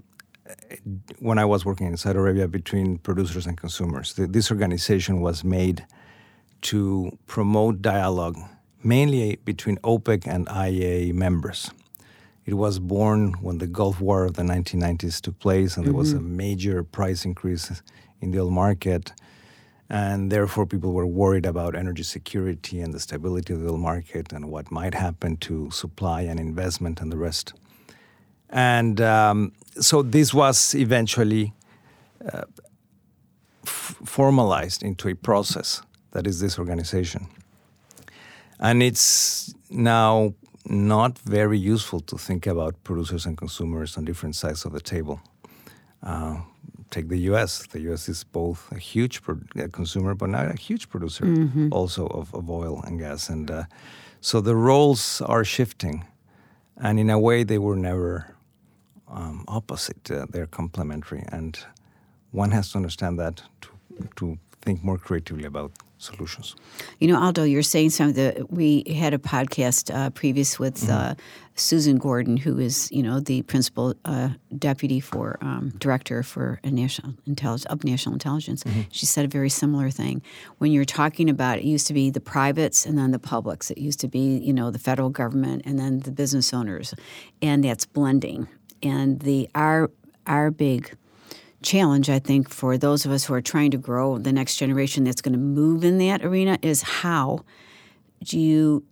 when 1.19 1.37
I 1.37 1.45
was 1.45 1.65
working 1.65 1.87
in 1.87 1.97
Saudi 1.97 2.19
Arabia 2.19 2.47
between 2.47 2.97
producers 2.97 3.47
and 3.47 3.57
consumers. 3.57 4.13
This 4.15 4.51
organization 4.51 5.21
was 5.21 5.43
made 5.43 5.85
to 6.61 7.17
promote 7.27 7.81
dialogue 7.81 8.37
mainly 8.83 9.37
between 9.45 9.77
OPEC 9.77 10.27
and 10.27 10.47
IEA 10.47 11.13
members. 11.13 11.71
It 12.45 12.55
was 12.55 12.79
born 12.79 13.33
when 13.41 13.59
the 13.59 13.67
Gulf 13.67 14.01
War 14.01 14.25
of 14.25 14.33
the 14.33 14.41
1990s 14.41 15.21
took 15.21 15.39
place, 15.39 15.77
and 15.77 15.85
there 15.85 15.93
was 15.93 16.13
a 16.13 16.19
major 16.19 16.83
price 16.83 17.23
increase 17.23 17.81
in 18.19 18.31
the 18.31 18.39
oil 18.39 18.49
market. 18.49 19.13
And 19.89 20.31
therefore, 20.31 20.65
people 20.65 20.93
were 20.93 21.05
worried 21.05 21.45
about 21.45 21.75
energy 21.75 22.03
security 22.03 22.79
and 22.79 22.93
the 22.93 22.99
stability 22.99 23.53
of 23.53 23.61
the 23.61 23.69
oil 23.69 23.77
market 23.77 24.33
and 24.33 24.49
what 24.49 24.71
might 24.71 24.93
happen 24.93 25.37
to 25.37 25.69
supply 25.69 26.21
and 26.21 26.39
investment 26.39 27.01
and 27.01 27.11
the 27.11 27.17
rest. 27.17 27.53
And 28.49 28.99
um, 29.01 29.51
so 29.79 30.01
this 30.01 30.33
was 30.33 30.73
eventually 30.75 31.53
uh, 32.33 32.43
f- 33.65 33.97
formalized 34.03 34.81
into 34.81 35.09
a 35.09 35.15
process 35.15 35.81
that 36.11 36.25
is 36.25 36.39
this 36.39 36.57
organization. 36.57 37.27
And 38.61 38.83
it's 38.83 39.53
now 39.69 40.33
not 40.65 41.17
very 41.19 41.57
useful 41.57 41.99
to 42.01 42.17
think 42.17 42.45
about 42.47 42.75
producers 42.83 43.25
and 43.25 43.37
consumers 43.37 43.97
on 43.97 44.05
different 44.05 44.35
sides 44.35 44.65
of 44.65 44.71
the 44.73 44.79
table. 44.79 45.19
Uh, 46.03 46.41
take 46.91 47.07
the 47.09 47.17
U.S. 47.31 47.65
The 47.67 47.79
U.S. 47.89 48.07
is 48.09 48.23
both 48.23 48.71
a 48.71 48.77
huge 48.77 49.21
pro- 49.23 49.39
uh, 49.57 49.67
consumer, 49.71 50.13
but 50.13 50.29
not 50.29 50.51
a 50.51 50.55
huge 50.55 50.89
producer 50.89 51.25
also 51.71 52.05
of, 52.07 52.33
of 52.35 52.49
oil 52.49 52.81
and 52.85 52.99
gas. 52.99 53.29
And 53.29 53.49
uh, 53.49 53.63
so 54.19 54.41
the 54.41 54.55
roles 54.55 55.21
are 55.21 55.43
shifting, 55.43 56.05
and 56.77 56.99
in 56.99 57.09
a 57.09 57.17
way, 57.19 57.43
they 57.43 57.57
were 57.57 57.75
never 57.75 58.35
um, 59.07 59.45
opposite. 59.47 60.09
Uh, 60.11 60.25
they're 60.29 60.47
complementary, 60.47 61.23
and 61.31 61.57
one 62.31 62.51
has 62.51 62.71
to 62.71 62.77
understand 62.77 63.17
that 63.19 63.41
to 63.61 63.69
to 64.15 64.37
think 64.61 64.83
more 64.83 64.97
creatively 64.97 65.45
about 65.45 65.71
solutions. 66.01 66.55
You 66.99 67.07
know, 67.07 67.21
Aldo, 67.21 67.43
you're 67.43 67.61
saying 67.61 67.91
something 67.91 68.15
that 68.15 68.51
we 68.51 68.83
had 68.87 69.13
a 69.13 69.17
podcast 69.17 69.93
uh, 69.93 70.09
previous 70.09 70.59
with 70.59 70.89
uh, 70.89 71.15
Susan 71.55 71.97
Gordon, 71.97 72.37
who 72.37 72.57
is, 72.59 72.89
you 72.91 73.03
know, 73.03 73.19
the 73.19 73.43
principal 73.43 73.93
uh, 74.05 74.29
deputy 74.57 74.99
for 74.99 75.37
um, 75.41 75.69
director 75.77 76.23
for 76.23 76.59
a 76.63 76.71
national 76.71 77.13
intelligence 77.27 77.65
of 77.65 77.83
national 77.83 78.13
intelligence. 78.13 78.63
She 78.91 79.05
said 79.05 79.25
a 79.25 79.27
very 79.27 79.49
similar 79.49 79.89
thing. 79.89 80.21
When 80.57 80.71
you're 80.71 80.85
talking 80.85 81.29
about 81.29 81.59
it 81.59 81.63
used 81.65 81.87
to 81.87 81.93
be 81.93 82.09
the 82.09 82.21
privates 82.21 82.85
and 82.85 82.97
then 82.97 83.11
the 83.11 83.19
publics. 83.19 83.69
It 83.71 83.77
used 83.77 83.99
to 83.99 84.07
be, 84.07 84.37
you 84.37 84.53
know, 84.53 84.71
the 84.71 84.79
federal 84.79 85.09
government 85.09 85.63
and 85.65 85.77
then 85.77 85.99
the 85.99 86.11
business 86.11 86.53
owners, 86.53 86.93
and 87.41 87.63
that's 87.63 87.85
blending. 87.85 88.47
And 88.81 89.19
the 89.19 89.49
our 89.53 89.91
our 90.25 90.51
big 90.51 90.95
challenge, 91.63 92.09
I 92.09 92.19
think, 92.19 92.49
for 92.49 92.77
those 92.77 93.05
of 93.05 93.11
us 93.11 93.25
who 93.25 93.33
are 93.33 93.41
trying 93.41 93.71
to 93.71 93.77
grow 93.77 94.17
the 94.17 94.31
next 94.33 94.57
generation 94.57 95.03
that's 95.03 95.21
going 95.21 95.33
to 95.33 95.39
move 95.39 95.83
in 95.83 95.97
that 95.99 96.23
arena 96.23 96.57
is 96.61 96.81
how 96.81 97.43
do 98.23 98.39
you 98.39 98.83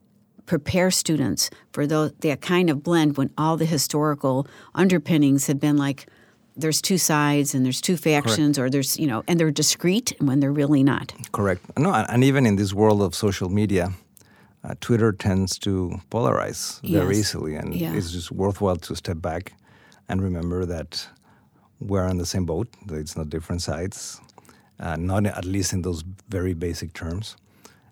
prepare 0.45 0.89
students 0.91 1.49
for 1.73 1.85
those, 1.85 2.11
that 2.21 2.41
kind 2.41 2.69
of 2.69 2.81
blend 2.83 3.17
when 3.17 3.29
all 3.37 3.55
the 3.57 3.65
historical 3.65 4.47
underpinnings 4.73 5.47
have 5.47 5.59
been 5.59 5.77
like 5.77 6.07
there's 6.57 6.81
two 6.81 6.97
sides 6.97 7.53
and 7.53 7.63
there's 7.63 7.79
two 7.79 7.95
factions 7.95 8.57
or 8.59 8.69
there's 8.69 8.97
you 8.99 9.07
know 9.07 9.23
and 9.27 9.39
they're 9.39 9.51
discrete 9.51 10.13
when 10.19 10.39
they're 10.39 10.51
really 10.51 10.83
not 10.83 11.13
Correct. 11.31 11.61
No, 11.77 11.93
and 11.93 12.23
even 12.23 12.45
in 12.45 12.55
this 12.57 12.73
world 12.73 13.01
of 13.01 13.13
social 13.15 13.47
media, 13.49 13.93
uh, 14.63 14.73
Twitter 14.81 15.11
tends 15.13 15.57
to 15.59 16.01
polarize 16.11 16.81
very 16.81 17.17
easily, 17.17 17.55
and 17.55 17.73
Yeah. 17.73 17.93
it's 17.93 18.11
just 18.11 18.31
worthwhile 18.31 18.75
to 18.77 18.95
step 18.95 19.21
back 19.21 19.53
and 20.09 20.21
remember 20.21 20.65
that 20.65 21.07
we're 21.79 22.05
on 22.05 22.17
the 22.17 22.25
same 22.25 22.45
boat. 22.45 22.67
It's 22.89 23.15
not 23.15 23.29
different 23.29 23.61
sides, 23.61 24.19
uh, 24.79 24.95
not 24.95 25.25
at 25.25 25.45
least 25.45 25.73
in 25.73 25.81
those 25.81 26.03
very 26.27 26.53
basic 26.53 26.93
terms, 26.93 27.35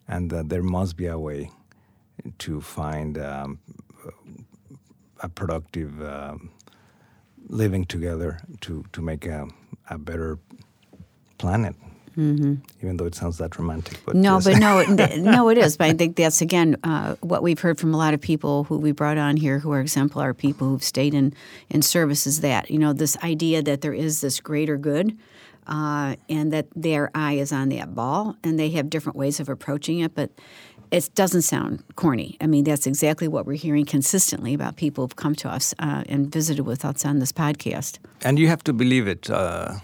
and 0.08 0.30
that 0.32 0.50
there 0.50 0.64
must 0.64 0.98
be 0.98 1.08
a 1.08 1.18
way 1.18 1.52
to 2.40 2.62
find 2.62 3.18
um, 3.18 3.60
a 5.22 5.30
productive 5.30 6.02
um, 6.02 6.52
living 7.50 7.86
together 7.86 8.40
to 8.62 8.84
to 8.92 9.02
make 9.02 9.26
a, 9.26 9.48
a 9.90 9.98
better 9.98 10.38
planet. 11.38 11.76
Even 12.18 12.98
though 12.98 13.06
it 13.06 13.14
sounds 13.16 13.38
that 13.38 13.58
romantic, 13.60 14.00
but 14.06 14.16
Mm-hmm. 14.16 14.22
no 14.24 14.34
yes. 14.36 14.44
but 14.46 14.58
no 14.60 14.80
it- 14.80 15.20
no 15.38 15.50
it 15.50 15.58
is 15.58 15.78
but 15.78 15.88
i 15.88 15.94
think 15.94 16.16
that's 16.16 16.42
again 16.42 16.76
uh, 16.84 17.16
what 17.22 17.44
we've 17.44 17.60
heard 17.60 17.78
from 17.80 17.94
a 17.94 17.98
lot 17.98 18.14
of 18.16 18.22
people 18.22 18.64
who 18.66 18.78
we 18.80 18.92
brought 18.92 19.18
on 19.18 19.38
here 19.38 19.60
who 19.60 19.72
are 19.72 19.82
exemplar 19.82 20.34
people 20.34 20.68
who've 20.70 20.84
stayed 20.84 21.14
in 21.14 21.34
in 21.70 21.82
service 21.82 22.26
is 22.26 22.42
that 22.42 22.72
you 22.72 22.80
know 22.80 22.92
this 22.94 23.16
idea 23.24 23.62
that 23.62 23.82
there 23.82 23.94
is 23.94 24.22
this 24.22 24.40
greater 24.40 24.78
good 24.78 25.16
uh, 25.68 26.16
and 26.30 26.52
that 26.54 26.66
their 26.76 27.12
eye 27.14 27.34
is 27.34 27.52
on 27.52 27.70
that 27.70 27.94
ball 27.94 28.36
and 28.44 28.58
they 28.58 28.70
have 28.72 28.90
different 28.90 29.16
ways 29.18 29.40
of 29.40 29.48
approaching 29.50 30.00
it 30.00 30.16
but 30.16 30.30
it 30.90 31.10
doesn't 31.16 31.42
sound 31.44 31.84
corny 31.96 32.38
i 32.42 32.48
mean 32.48 32.64
that's 32.64 32.88
exactly 32.88 33.28
what 33.28 33.46
we're 33.46 33.58
hearing 33.68 33.86
consistently 33.86 34.54
about 34.54 34.76
people 34.78 35.04
who've 35.04 35.18
come 35.18 35.36
to 35.36 35.48
us 35.50 35.74
uh, 35.80 36.04
and 36.10 36.32
visited 36.32 36.66
with 36.66 36.84
us 36.86 37.06
on 37.06 37.20
this 37.20 37.32
podcast 37.34 38.00
and 38.24 38.40
you 38.40 38.48
have 38.48 38.64
to 38.64 38.74
believe 38.74 39.06
it. 39.08 39.30
Uh, 39.30 39.76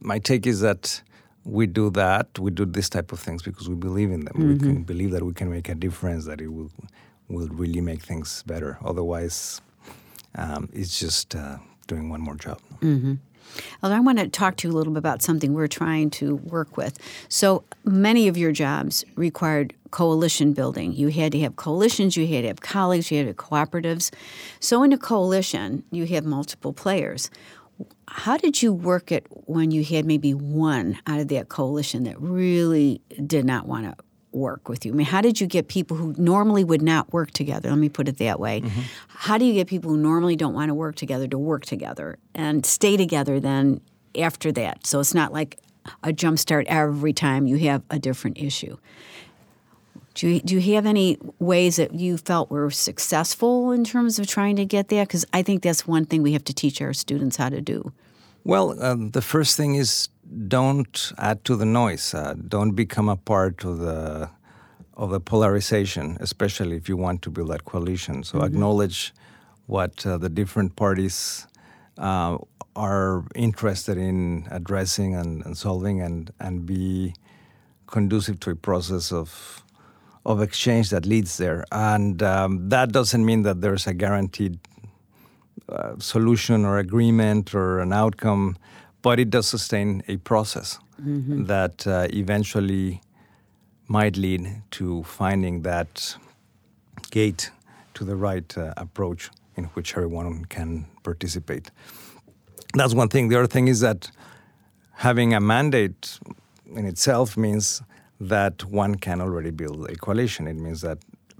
my 0.00 0.18
take 0.18 0.46
is 0.46 0.60
that 0.60 1.02
we 1.50 1.66
do 1.66 1.90
that, 1.90 2.38
we 2.38 2.50
do 2.50 2.64
this 2.64 2.88
type 2.88 3.12
of 3.12 3.20
things 3.20 3.42
because 3.42 3.68
we 3.68 3.74
believe 3.74 4.10
in 4.10 4.24
them. 4.26 4.34
We 4.38 4.58
can 4.58 4.82
believe 4.84 5.10
that 5.12 5.22
we 5.24 5.32
can 5.32 5.50
make 5.50 5.68
a 5.68 5.74
difference, 5.74 6.24
that 6.26 6.40
it 6.40 6.48
will 6.48 6.70
will 7.28 7.48
really 7.48 7.80
make 7.80 8.02
things 8.02 8.42
better. 8.46 8.78
Otherwise, 8.84 9.60
um, 10.36 10.68
it's 10.72 10.98
just 10.98 11.34
uh, 11.34 11.58
doing 11.86 12.08
one 12.10 12.20
more 12.20 12.34
job. 12.36 12.58
Well, 13.82 13.92
I 13.92 13.98
want 14.00 14.18
to 14.18 14.28
talk 14.28 14.56
to 14.58 14.68
you 14.68 14.74
a 14.74 14.76
little 14.76 14.92
bit 14.92 14.98
about 14.98 15.22
something 15.22 15.54
we're 15.54 15.66
trying 15.66 16.10
to 16.10 16.36
work 16.36 16.76
with. 16.76 16.98
So 17.28 17.64
many 17.84 18.28
of 18.28 18.36
your 18.36 18.52
jobs 18.52 19.04
required 19.16 19.74
coalition 19.90 20.52
building. 20.52 20.92
You 20.92 21.08
had 21.08 21.32
to 21.32 21.40
have 21.40 21.56
coalitions, 21.56 22.16
you 22.16 22.26
had 22.28 22.42
to 22.42 22.48
have 22.48 22.60
colleagues, 22.60 23.10
you 23.10 23.18
had 23.18 23.24
to 23.24 23.28
have 23.30 23.36
cooperatives. 23.36 24.12
So 24.60 24.84
in 24.84 24.92
a 24.92 24.98
coalition, 24.98 25.82
you 25.90 26.06
have 26.06 26.24
multiple 26.24 26.72
players. 26.72 27.28
How 28.08 28.36
did 28.36 28.62
you 28.62 28.72
work 28.72 29.12
it 29.12 29.26
when 29.46 29.70
you 29.70 29.84
had 29.84 30.04
maybe 30.04 30.34
one 30.34 30.98
out 31.06 31.20
of 31.20 31.28
that 31.28 31.48
coalition 31.48 32.04
that 32.04 32.20
really 32.20 33.00
did 33.26 33.44
not 33.44 33.66
want 33.66 33.84
to 33.86 34.04
work 34.32 34.68
with 34.68 34.84
you? 34.84 34.92
I 34.92 34.94
mean, 34.94 35.06
how 35.06 35.20
did 35.20 35.40
you 35.40 35.46
get 35.46 35.68
people 35.68 35.96
who 35.96 36.14
normally 36.18 36.64
would 36.64 36.82
not 36.82 37.12
work 37.12 37.30
together? 37.30 37.70
Let 37.70 37.78
me 37.78 37.88
put 37.88 38.08
it 38.08 38.18
that 38.18 38.40
way. 38.40 38.60
Mm-hmm. 38.60 38.80
How 39.08 39.38
do 39.38 39.44
you 39.44 39.54
get 39.54 39.68
people 39.68 39.90
who 39.90 39.96
normally 39.96 40.36
don't 40.36 40.54
want 40.54 40.68
to 40.68 40.74
work 40.74 40.96
together 40.96 41.26
to 41.28 41.38
work 41.38 41.64
together 41.64 42.18
and 42.34 42.64
stay 42.64 42.96
together 42.96 43.40
then 43.40 43.80
after 44.16 44.52
that? 44.52 44.86
So 44.86 45.00
it's 45.00 45.14
not 45.14 45.32
like 45.32 45.58
a 46.02 46.12
jump 46.12 46.38
start 46.38 46.66
every 46.68 47.12
time 47.12 47.46
you 47.46 47.56
have 47.58 47.82
a 47.90 47.98
different 47.98 48.38
issue. 48.38 48.76
Do 50.20 50.28
you, 50.28 50.40
do 50.40 50.54
you 50.54 50.74
have 50.74 50.84
any 50.84 51.16
ways 51.38 51.76
that 51.76 51.94
you 51.94 52.18
felt 52.18 52.50
were 52.50 52.70
successful 52.70 53.72
in 53.72 53.84
terms 53.84 54.18
of 54.18 54.26
trying 54.26 54.56
to 54.56 54.66
get 54.66 54.88
that? 54.88 55.08
Because 55.08 55.24
I 55.32 55.40
think 55.40 55.62
that's 55.62 55.86
one 55.86 56.04
thing 56.04 56.22
we 56.22 56.34
have 56.34 56.44
to 56.44 56.52
teach 56.52 56.82
our 56.82 56.92
students 56.92 57.38
how 57.38 57.48
to 57.48 57.62
do. 57.62 57.94
Well, 58.44 58.82
um, 58.84 59.12
the 59.12 59.22
first 59.22 59.56
thing 59.56 59.76
is 59.76 60.10
don't 60.46 61.12
add 61.16 61.42
to 61.46 61.56
the 61.56 61.64
noise. 61.64 62.12
Uh, 62.12 62.34
don't 62.34 62.72
become 62.72 63.08
a 63.08 63.16
part 63.16 63.64
of 63.64 63.78
the 63.78 64.28
of 64.94 65.08
the 65.08 65.20
polarization, 65.20 66.18
especially 66.20 66.76
if 66.76 66.86
you 66.86 66.98
want 66.98 67.22
to 67.22 67.30
build 67.30 67.48
that 67.48 67.64
coalition. 67.64 68.22
So 68.22 68.42
acknowledge 68.42 69.14
what 69.68 70.04
uh, 70.04 70.18
the 70.18 70.28
different 70.28 70.76
parties 70.76 71.46
uh, 71.96 72.36
are 72.76 73.24
interested 73.34 73.96
in 73.96 74.46
addressing 74.50 75.14
and, 75.14 75.42
and 75.46 75.56
solving, 75.56 76.02
and 76.02 76.30
and 76.38 76.66
be 76.66 77.14
conducive 77.86 78.38
to 78.40 78.50
a 78.50 78.54
process 78.54 79.12
of 79.12 79.64
of 80.24 80.42
exchange 80.42 80.90
that 80.90 81.06
leads 81.06 81.36
there. 81.36 81.64
And 81.72 82.22
um, 82.22 82.68
that 82.68 82.92
doesn't 82.92 83.24
mean 83.24 83.42
that 83.42 83.60
there's 83.60 83.86
a 83.86 83.94
guaranteed 83.94 84.58
uh, 85.68 85.94
solution 85.98 86.64
or 86.64 86.78
agreement 86.78 87.54
or 87.54 87.80
an 87.80 87.92
outcome, 87.92 88.56
but 89.02 89.18
it 89.18 89.30
does 89.30 89.48
sustain 89.48 90.02
a 90.08 90.16
process 90.18 90.78
that 91.46 91.86
uh, 91.86 92.06
eventually 92.10 93.00
might 93.88 94.16
lead 94.16 94.62
to 94.70 95.02
finding 95.04 95.62
that 95.62 96.16
gate 97.10 97.50
to 97.94 98.04
the 98.04 98.14
right 98.14 98.56
uh, 98.58 98.74
approach 98.76 99.30
in 99.56 99.64
which 99.74 99.96
everyone 99.96 100.44
can 100.44 100.86
participate. 101.02 101.70
That's 102.74 102.94
one 102.94 103.08
thing. 103.08 103.28
The 103.28 103.36
other 103.38 103.46
thing 103.48 103.68
is 103.68 103.80
that 103.80 104.10
having 104.92 105.34
a 105.34 105.40
mandate 105.40 106.18
in 106.74 106.86
itself 106.86 107.36
means 107.36 107.82
that 108.20 108.64
one 108.64 108.96
can 108.96 109.20
already 109.20 109.50
build 109.50 109.88
a 109.88 109.96
coalition. 109.96 110.46
It 110.46 110.56
means 110.56 110.82
that 110.82 110.98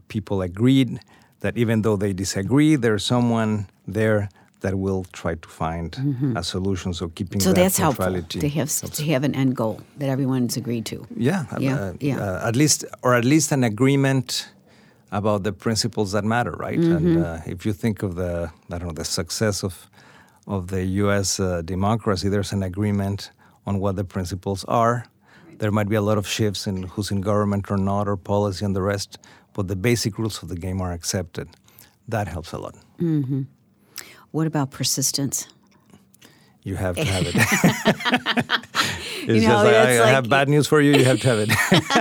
people 0.09 0.43
agreed 0.43 1.01
that 1.41 1.57
even 1.57 1.83
though 1.83 1.97
they 1.97 2.13
disagree, 2.13 2.77
there's 2.77 3.05
someone 3.05 3.67
there 3.87 4.29
that 4.61 4.79
will 4.79 5.05
try 5.13 5.35
to 5.35 5.49
find 5.49 5.93
mm-hmm. 5.93 6.37
a 6.37 6.45
solution. 6.45 6.93
So 6.95 7.09
keeping 7.09 7.41
so 7.41 7.51
that 7.51 7.61
that's 7.61 7.79
helpful 7.79 8.23
to 8.23 8.49
have 8.49 8.71
to 8.71 9.05
have 9.07 9.25
an 9.25 9.35
end 9.35 9.57
goal 9.57 9.81
that 9.99 10.09
everyone's 10.09 10.57
agreed 10.57 10.87
to. 10.87 11.07
Yeah, 11.17 11.47
yeah, 11.59 11.81
uh, 11.81 11.93
yeah. 12.01 12.19
Uh, 12.19 12.49
at 12.49 12.57
least 12.57 12.85
or 13.03 13.15
at 13.15 13.25
least 13.25 13.53
an 13.53 13.65
agreement 13.65 14.51
about 15.13 15.43
the 15.43 15.53
principles 15.53 16.13
that 16.13 16.25
matter, 16.25 16.53
right? 16.53 16.79
Mm-hmm. 16.79 17.07
And 17.07 17.25
uh, 17.25 17.39
if 17.47 17.67
you 17.67 17.73
think 17.73 18.03
of 18.03 18.15
the 18.15 18.51
I 18.71 18.79
don't 18.79 18.89
know 18.89 18.95
the 18.95 19.05
success 19.05 19.65
of 19.65 19.89
of 20.47 20.69
the 20.69 20.85
U.S. 21.05 21.41
Uh, 21.41 21.63
democracy, 21.63 22.29
there's 22.29 22.53
an 22.53 22.63
agreement 22.63 23.31
on 23.67 23.79
what 23.79 23.97
the 23.97 24.05
principles 24.05 24.65
are. 24.65 25.05
There 25.61 25.71
might 25.71 25.91
be 25.91 25.97
a 25.97 26.01
lot 26.01 26.17
of 26.17 26.27
shifts 26.27 26.67
in 26.67 26.85
who's 26.85 27.11
in 27.11 27.21
government 27.21 27.71
or 27.71 27.77
not, 27.77 28.09
or 28.09 28.17
policy 28.17 28.65
and 28.65 28.75
the 28.75 28.81
rest, 28.81 29.19
but 29.53 29.69
the 29.69 29.77
basic 29.77 30.19
rules 30.19 30.43
of 30.43 30.49
the 30.49 30.57
game 30.57 30.81
are 30.81 30.93
accepted. 30.93 31.51
That 32.09 32.29
helps 32.29 32.53
a 32.53 32.59
lot. 32.59 32.77
Mm-hmm. 32.99 33.43
What 34.31 34.47
about 34.47 34.71
persistence? 34.71 35.49
You 36.63 36.77
have 36.77 36.97
to 36.97 37.05
have 37.05 37.25
it. 37.27 37.35
you 39.29 39.47
know, 39.47 39.57
like, 39.57 39.75
I, 39.75 39.99
like, 39.99 40.09
I, 40.09 40.11
have 40.13 40.31
bad 40.31 40.49
news 40.49 40.67
for 40.67 40.81
you. 40.81 40.93
You 40.93 41.05
have 41.05 41.21
to 41.21 41.29
have 41.29 41.39
it. 41.41 41.51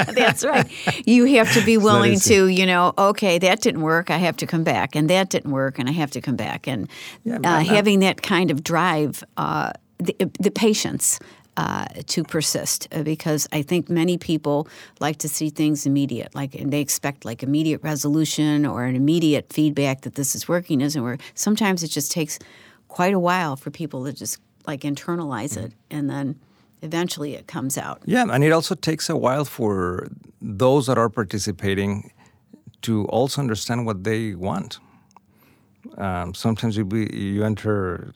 that's 0.16 0.46
right. 0.46 0.66
You 1.06 1.26
have 1.26 1.52
to 1.54 1.66
be 1.66 1.78
willing 1.78 2.18
to, 2.22 2.48
you 2.48 2.66
know, 2.66 2.94
okay, 2.98 3.38
that 3.40 3.62
didn't 3.62 3.82
work. 3.82 4.10
I 4.10 4.18
have 4.18 4.38
to 4.38 4.48
come 4.48 4.64
back, 4.64 4.96
and 4.96 5.10
that 5.10 5.30
didn't 5.30 5.52
work, 5.52 5.80
and 5.80 5.90
I 5.90 5.92
have 5.94 6.12
to 6.12 6.22
come 6.22 6.38
back, 6.38 6.66
and 6.66 6.90
yeah, 7.26 7.40
uh, 7.44 7.60
having 7.60 8.00
that 8.00 8.22
kind 8.22 8.52
of 8.52 8.64
drive, 8.64 9.22
uh, 9.36 9.74
the, 9.98 10.32
the 10.40 10.52
patience 10.52 11.20
uh, 11.60 11.86
to 12.08 12.24
persist 12.24 12.88
uh, 12.94 13.04
because 13.04 13.46
I 13.52 13.62
think 13.64 13.90
many 13.90 14.18
people 14.18 14.70
like 15.02 15.18
to 15.18 15.28
see 15.28 15.50
things 15.50 15.86
immediate, 15.86 16.34
like 16.34 16.56
and 16.56 16.72
they 16.72 16.80
expect 16.80 17.26
like 17.26 17.44
immediate 17.44 17.82
resolution 17.84 18.66
or 18.66 18.86
an 18.86 18.96
immediate 18.96 19.52
feedback 19.52 20.02
that 20.02 20.16
this 20.16 20.36
is 20.36 20.48
working, 20.48 20.80
isn't 20.80 21.04
working. 21.04 21.26
Sometimes 21.34 21.84
it 21.84 21.90
just 21.90 22.14
takes 22.14 22.40
quite 22.88 23.14
a 23.14 23.20
while 23.20 23.58
for 23.58 23.72
people 23.72 24.06
to 24.06 24.14
just 24.14 24.40
like 24.68 24.82
internalize 24.82 25.58
it, 25.62 25.74
and 25.92 26.10
then 26.10 26.40
eventually 26.82 27.36
it 27.36 27.46
comes 27.48 27.78
out. 27.78 28.02
Yeah, 28.06 28.26
and 28.32 28.42
it 28.42 28.54
also 28.54 28.74
takes 28.76 29.10
a 29.10 29.18
while 29.18 29.44
for 29.44 30.08
those 30.42 30.88
that 30.88 30.98
are 30.98 31.10
participating 31.10 32.14
to 32.84 33.04
also 33.08 33.42
understand 33.42 33.86
what 33.86 34.06
they 34.06 34.34
want. 34.34 34.80
Um, 35.98 36.34
sometimes 36.34 36.78
you, 36.78 36.86
be, 36.86 37.14
you 37.14 37.44
enter 37.44 38.14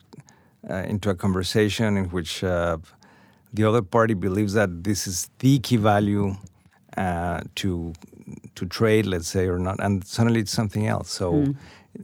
uh, 0.70 0.76
into 0.88 1.10
a 1.10 1.16
conversation 1.16 1.98
in 1.98 2.06
which 2.06 2.42
uh, 2.42 2.78
the 3.54 3.64
other 3.64 3.82
party 3.82 4.14
believes 4.14 4.54
that 4.54 4.84
this 4.84 5.08
is 5.08 5.30
the 5.40 5.60
key 5.60 5.78
value 5.78 6.36
uh, 6.98 7.42
to 7.56 7.94
to 8.56 8.66
trade, 8.66 9.06
let's 9.06 9.28
say, 9.28 9.48
or 9.48 9.60
not, 9.60 9.80
and 9.80 10.06
suddenly 10.06 10.40
it's 10.40 10.52
something 10.52 10.88
else. 10.88 11.10
So 11.10 11.34
mm. 11.34 11.56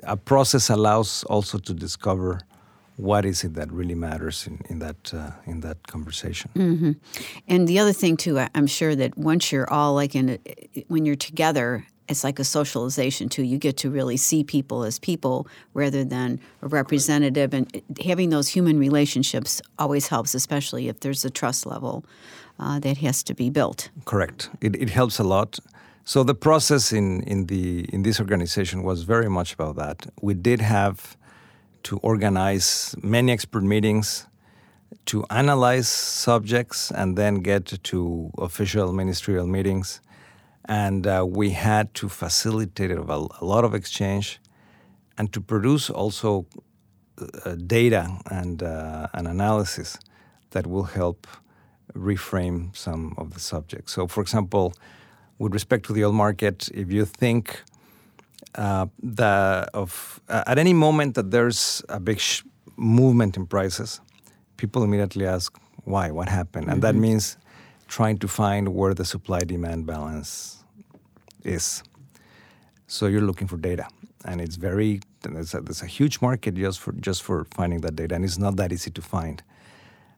a 0.04 0.18
process 0.18 0.70
allows 0.70 1.24
also 1.26 1.58
to 1.60 1.74
discover 1.74 2.40
what 2.98 3.24
is 3.26 3.44
it 3.46 3.54
that 3.54 3.72
really 3.72 3.96
matters 3.96 4.46
in, 4.46 4.60
in 4.70 4.80
that 4.80 5.14
uh, 5.14 5.32
in 5.46 5.62
that 5.62 5.88
conversation. 5.88 6.52
Mm-hmm. 6.56 6.92
And 7.48 7.68
the 7.68 7.80
other 7.80 7.94
thing 7.94 8.18
too, 8.18 8.40
I'm 8.54 8.68
sure 8.68 8.96
that 8.96 9.18
once 9.18 9.52
you're 9.52 9.72
all 9.72 9.94
like 9.94 10.16
in, 10.16 10.30
a, 10.30 10.84
when 10.88 11.06
you're 11.06 11.16
together 11.16 11.86
it's 12.10 12.24
like 12.24 12.40
a 12.40 12.44
socialization 12.44 13.30
too. 13.30 13.44
You 13.44 13.58
get 13.58 13.78
to 13.78 13.90
really 13.90 14.18
see 14.18 14.44
people 14.44 14.84
as 14.84 15.00
people 15.00 15.48
rather 15.74 16.04
than 16.04 16.40
a 16.62 16.68
representative, 16.68 17.54
and 17.54 17.82
having 18.04 18.32
those 18.32 18.50
human 18.50 18.80
relationships 18.80 19.62
always 19.78 20.08
helps, 20.08 20.34
especially 20.34 20.88
if 20.90 21.00
there's 21.02 21.24
a 21.24 21.30
trust 21.30 21.66
level 21.66 22.04
uh, 22.60 22.80
that 22.80 22.98
has 22.98 23.24
to 23.24 23.34
be 23.34 23.50
built. 23.50 23.90
Correct. 24.06 24.50
It, 24.60 24.76
it 24.76 24.90
helps 24.90 25.20
a 25.20 25.24
lot. 25.24 25.60
So 26.04 26.24
the 26.24 26.36
process 26.36 26.92
in 26.92 27.22
in 27.24 27.46
the 27.46 27.86
in 27.94 28.04
this 28.04 28.20
organization 28.20 28.84
was 28.84 29.04
very 29.04 29.30
much 29.30 29.54
about 29.54 29.76
that. 29.76 30.08
We 30.22 30.34
did 30.34 30.62
have 30.62 31.16
to 31.84 31.98
organize 31.98 32.96
many 33.04 33.32
expert 33.32 33.64
meetings 33.64 34.28
to 35.06 35.26
analyze 35.30 35.88
subjects 35.88 36.92
and 36.92 37.16
then 37.16 37.36
get 37.36 37.84
to 37.84 38.32
official 38.38 38.92
ministerial 38.92 39.48
meetings 39.48 40.02
and 40.70 41.08
uh, 41.08 41.26
we 41.28 41.50
had 41.50 41.94
to 41.96 42.08
facilitate 42.08 42.92
a, 42.92 43.02
a, 43.02 43.46
lot 43.46 43.66
of 43.66 43.74
exchange 43.74 44.40
and 45.18 45.34
to 45.34 45.42
produce 45.42 45.90
also 45.90 46.46
uh, 47.20 47.56
data 47.56 48.08
and 48.30 48.62
uh, 48.62 49.08
an 49.14 49.26
analysis 49.26 49.98
that 50.52 50.68
will 50.68 50.84
help 50.84 51.26
reframe 51.96 52.76
some 52.76 53.16
of 53.18 53.34
the 53.34 53.40
subjects. 53.40 53.94
So, 53.94 54.06
for 54.06 54.22
example, 54.22 54.74
with 55.40 55.54
respect 55.54 55.88
to 55.88 55.94
the 55.94 56.06
oil 56.06 56.12
market, 56.12 56.70
if 56.72 56.92
you 56.92 57.04
think 57.04 57.64
uh, 58.54 58.86
the, 59.02 59.68
of 59.74 60.22
at 60.30 60.60
any 60.60 60.74
moment 60.74 61.16
that 61.16 61.32
there's 61.32 61.84
a 61.90 62.00
big 62.00 62.20
sh- 62.20 62.44
movement 62.78 63.38
in 63.38 63.48
prices, 63.48 64.02
people 64.58 64.84
immediately 64.84 65.26
ask 65.26 65.58
why, 65.84 66.12
what 66.12 66.30
happened, 66.30 66.68
and 66.68 66.74
mm-hmm. 66.74 66.82
that 66.82 66.96
means 66.96 67.38
trying 67.88 68.20
to 68.20 68.28
find 68.28 68.70
where 68.70 68.94
the 68.94 69.06
supply 69.06 69.40
demand 69.40 69.88
balance 69.88 70.59
is. 71.50 71.84
So 72.88 73.08
you're 73.08 73.22
looking 73.22 73.48
for 73.48 73.58
data, 73.58 73.88
and 74.26 74.42
it's 74.42 74.56
very 74.56 75.02
there's 75.22 75.54
a, 75.54 75.62
there's 75.62 75.82
a 75.82 75.86
huge 75.86 76.22
market 76.22 76.56
just 76.56 76.80
for 76.80 76.94
just 76.94 77.24
for 77.24 77.46
finding 77.54 77.82
that 77.82 77.96
data, 77.96 78.16
and 78.16 78.24
it's 78.26 78.38
not 78.38 78.56
that 78.56 78.72
easy 78.72 78.92
to 78.92 79.02
find. 79.02 79.44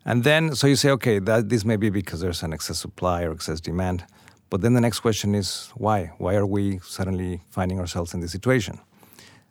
And 0.05 0.23
then 0.23 0.55
so 0.55 0.67
you 0.67 0.75
say, 0.75 0.89
okay, 0.91 1.19
that 1.19 1.49
this 1.49 1.63
may 1.65 1.75
be 1.75 1.89
because 1.89 2.21
there's 2.21 2.43
an 2.43 2.53
excess 2.53 2.79
supply 2.79 3.23
or 3.23 3.31
excess 3.31 3.59
demand, 3.59 4.05
but 4.49 4.61
then 4.61 4.73
the 4.73 4.81
next 4.81 4.99
question 4.99 5.35
is 5.35 5.71
why? 5.75 6.11
Why 6.17 6.35
are 6.35 6.45
we 6.45 6.79
suddenly 6.79 7.41
finding 7.49 7.79
ourselves 7.79 8.13
in 8.13 8.19
this 8.19 8.31
situation? 8.31 8.79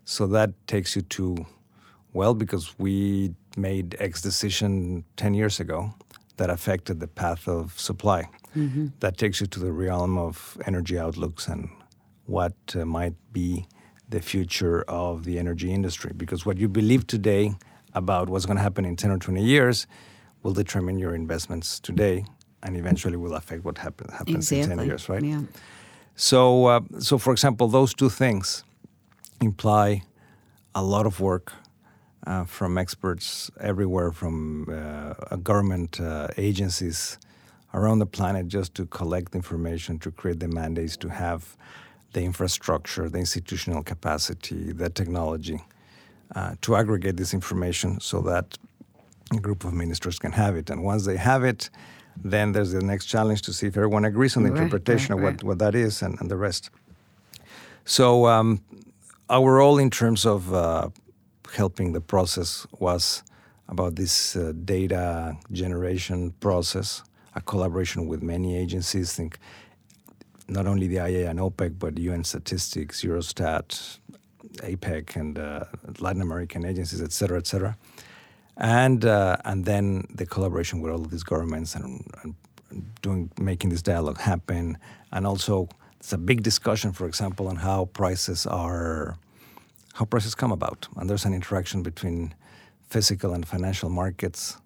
So 0.05 0.27
that 0.29 0.51
takes 0.67 0.97
you 0.97 1.03
to, 1.03 1.47
well, 2.13 2.35
because 2.35 2.79
we 2.79 3.35
made 3.57 3.97
X 3.99 4.21
decision 4.21 5.05
10 5.17 5.35
years 5.35 5.61
ago 5.61 5.95
that 6.37 6.51
affected 6.51 7.01
the 7.01 7.07
path 7.07 7.47
of 7.49 7.79
supply. 7.79 8.29
Mm-hmm. 8.57 8.89
That 9.01 9.17
takes 9.17 9.41
you 9.41 9.47
to 9.47 9.61
the 9.61 9.73
realm 9.73 10.19
of 10.19 10.59
energy 10.67 10.99
outlooks 10.99 11.49
and 11.49 11.71
what 12.27 12.55
uh, 12.75 12.85
might 12.85 13.15
be 13.33 13.67
the 14.09 14.21
future 14.21 14.83
of 14.83 15.25
the 15.25 15.39
energy 15.39 15.73
industry. 15.73 16.13
Because 16.17 16.45
what 16.45 16.59
you 16.59 16.69
believe 16.69 17.07
today 17.07 17.55
about 17.95 18.29
what's 18.29 18.47
going 18.47 18.57
to 18.57 18.63
happen 18.63 18.85
in 18.85 18.97
10 18.97 19.11
or 19.11 19.19
20 19.19 19.43
years 19.43 19.87
will 20.43 20.53
determine 20.53 20.99
your 20.99 21.15
investments 21.15 21.81
today 21.81 22.25
and 22.63 22.77
eventually 22.77 23.17
will 23.17 23.35
affect 23.35 23.65
what 23.65 23.79
happen, 23.79 24.09
happens 24.11 24.53
exactly. 24.53 24.73
in 24.73 24.79
10 24.79 24.87
years, 24.87 25.09
right? 25.09 25.25
Yeah. 25.25 25.43
So, 26.15 26.67
uh, 26.67 26.81
so, 26.99 27.19
for 27.19 27.33
example, 27.33 27.69
those 27.69 27.95
two 27.95 28.11
things 28.11 28.65
imply 29.41 30.03
a 30.75 30.83
lot 30.83 31.07
of 31.07 31.21
work 31.21 31.53
uh, 32.27 32.45
from 32.45 32.77
experts 32.77 33.51
everywhere, 33.61 34.13
from 34.13 34.69
uh, 34.69 35.37
government 35.37 36.01
uh, 36.01 36.29
agencies 36.37 37.19
around 37.75 37.99
the 37.99 38.07
planet 38.07 38.49
just 38.49 38.75
to 38.75 38.87
collect 38.87 39.35
information, 39.35 39.99
to 39.99 40.11
create 40.11 40.41
the 40.41 40.49
mandates, 40.49 40.97
to 40.99 41.09
have 41.09 41.57
the 42.13 42.23
infrastructure, 42.23 43.09
the 43.09 43.19
institutional 43.19 43.83
capacity, 43.83 44.73
the 44.73 44.91
technology 44.91 45.63
uh, 46.35 46.55
to 46.63 46.77
aggregate 46.77 47.17
this 47.17 47.33
information 47.35 48.01
so 48.01 48.21
that 48.21 48.59
a 49.33 49.37
group 49.41 49.65
of 49.65 49.73
ministers 49.73 50.19
can 50.19 50.33
have 50.33 50.57
it. 50.57 50.71
And 50.71 50.83
once 50.83 51.05
they 51.05 51.17
have 51.17 51.45
it, 51.45 51.71
then 52.17 52.53
there's 52.53 52.73
the 52.73 52.83
next 52.83 53.07
challenge 53.07 53.43
to 53.43 53.53
see 53.53 53.69
if 53.69 53.77
everyone 53.77 54.05
agrees 54.05 54.37
on 54.37 54.43
the 54.43 54.51
right, 54.51 54.63
interpretation 54.63 55.15
right, 55.15 55.35
of 55.35 55.43
what, 55.43 55.45
what 55.45 55.59
that 55.59 55.75
is 55.75 56.03
and, 56.03 56.21
and 56.21 56.31
the 56.31 56.37
rest. 56.37 56.71
So, 57.85 58.27
um, 58.27 58.63
our 59.29 59.55
role 59.55 59.79
in 59.79 59.91
terms 59.91 60.27
of 60.27 60.53
uh, 60.53 60.89
helping 61.55 61.93
the 61.93 62.01
process 62.01 62.67
was 62.81 63.23
about 63.69 63.95
this 63.95 64.35
uh, 64.35 64.53
data 64.65 65.37
generation 65.53 66.33
process 66.41 67.05
a 67.35 67.41
collaboration 67.41 68.07
with 68.07 68.23
many 68.23 68.57
agencies. 68.57 69.13
Think 69.15 69.39
not 70.49 70.67
only 70.67 70.87
the 70.89 70.97
IEA 70.97 71.31
and 71.31 71.39
OPEC, 71.39 71.79
but 71.79 71.99
UN 71.99 72.25
Statistics, 72.25 73.03
Eurostat, 73.03 73.99
APEC, 74.63 75.17
and 75.17 75.39
uh, 75.39 75.65
Latin 75.99 76.23
American 76.23 76.65
agencies, 76.65 77.01
et 77.01 77.13
cetera, 77.13 77.39
et 77.39 77.47
cetera. 77.47 77.77
And 78.57 79.05
uh, 79.05 79.37
and 79.45 79.65
then 79.65 80.07
the 80.15 80.27
collaboration 80.27 80.81
with 80.81 80.93
all 80.93 81.01
of 81.01 81.11
these 81.11 81.23
governments 81.23 81.75
and, 81.75 82.05
and 82.23 82.35
doing 83.01 83.31
making 83.39 83.71
this 83.71 83.83
dialogue 83.83 84.19
happen, 84.19 84.77
and 85.13 85.27
also 85.27 85.69
it's 85.99 86.13
a 86.13 86.19
big 86.19 86.43
discussion, 86.43 86.93
for 86.93 87.07
example, 87.07 87.49
on 87.49 87.57
how 87.57 87.87
prices 87.87 88.47
are, 88.47 89.17
how 89.95 90.05
prices 90.05 90.35
come 90.35 90.53
about, 90.53 90.89
and 90.97 91.09
there's 91.09 91.25
an 91.25 91.33
interaction 91.33 91.83
between 91.83 92.35
physical 92.89 93.33
and 93.33 93.47
financial 93.47 93.89
markets 93.89 94.57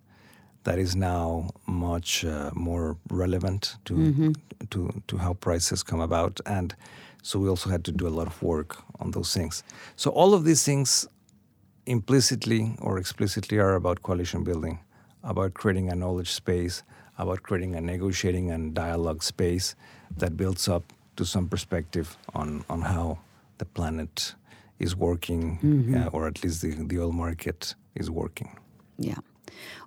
that 0.64 0.78
is 0.78 0.94
now 0.96 1.50
much 1.66 2.24
uh, 2.24 2.50
more 2.54 2.96
relevant 3.10 3.76
to, 3.84 3.94
mm-hmm. 3.94 4.32
to 4.70 5.02
to 5.06 5.16
how 5.18 5.34
prices 5.34 5.82
come 5.84 6.00
about, 6.02 6.40
and 6.46 6.74
so 7.22 7.38
we 7.38 7.48
also 7.48 7.70
had 7.70 7.82
to 7.84 7.92
do 7.92 8.06
a 8.06 8.14
lot 8.18 8.26
of 8.26 8.42
work 8.42 8.76
on 9.00 9.10
those 9.12 9.32
things. 9.40 9.62
So 9.96 10.10
all 10.10 10.34
of 10.34 10.44
these 10.44 10.64
things, 10.64 11.08
implicitly 11.86 12.74
or 12.80 12.98
explicitly, 12.98 13.58
are 13.58 13.74
about 13.74 14.02
coalition 14.02 14.44
building. 14.44 14.78
about 15.26 15.54
creating 15.54 15.90
a 15.90 15.94
knowledge 15.94 16.28
space, 16.28 16.82
about 17.16 17.40
creating 17.42 17.74
a 17.76 17.80
negotiating 17.80 18.50
and 18.52 18.74
dialogue 18.74 19.22
space 19.22 19.74
that 20.18 20.36
builds 20.36 20.68
up 20.68 20.82
to 21.16 21.24
some 21.24 21.48
perspective 21.48 22.06
on, 22.34 22.62
on 22.68 22.82
how 22.82 23.18
the 23.56 23.64
planet 23.64 24.34
is 24.78 24.94
working, 24.94 25.58
Mm-hmm. 25.62 25.94
uh, 25.96 26.06
or 26.12 26.26
at 26.26 26.42
least 26.44 26.60
the, 26.60 26.70
the 26.88 26.98
oil 27.00 27.12
market 27.12 27.74
is 27.94 28.10
working. 28.10 28.50
Yeah. 28.98 29.20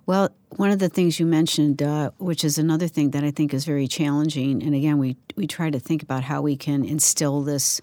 Well, 0.06 0.30
one 0.56 0.70
of 0.70 0.78
the 0.78 0.88
things 0.88 1.20
you 1.20 1.26
mentioned, 1.26 1.82
uh, 1.82 2.10
which 2.18 2.44
is 2.44 2.58
another 2.58 2.88
thing 2.88 3.10
that 3.10 3.24
I 3.24 3.30
think 3.30 3.52
is 3.52 3.64
very 3.64 3.86
challenging, 3.86 4.62
and 4.62 4.74
again, 4.74 4.98
we 4.98 5.16
we 5.36 5.46
try 5.46 5.70
to 5.70 5.78
think 5.78 6.02
about 6.02 6.24
how 6.24 6.42
we 6.42 6.56
can 6.56 6.84
instill 6.84 7.42
this, 7.42 7.80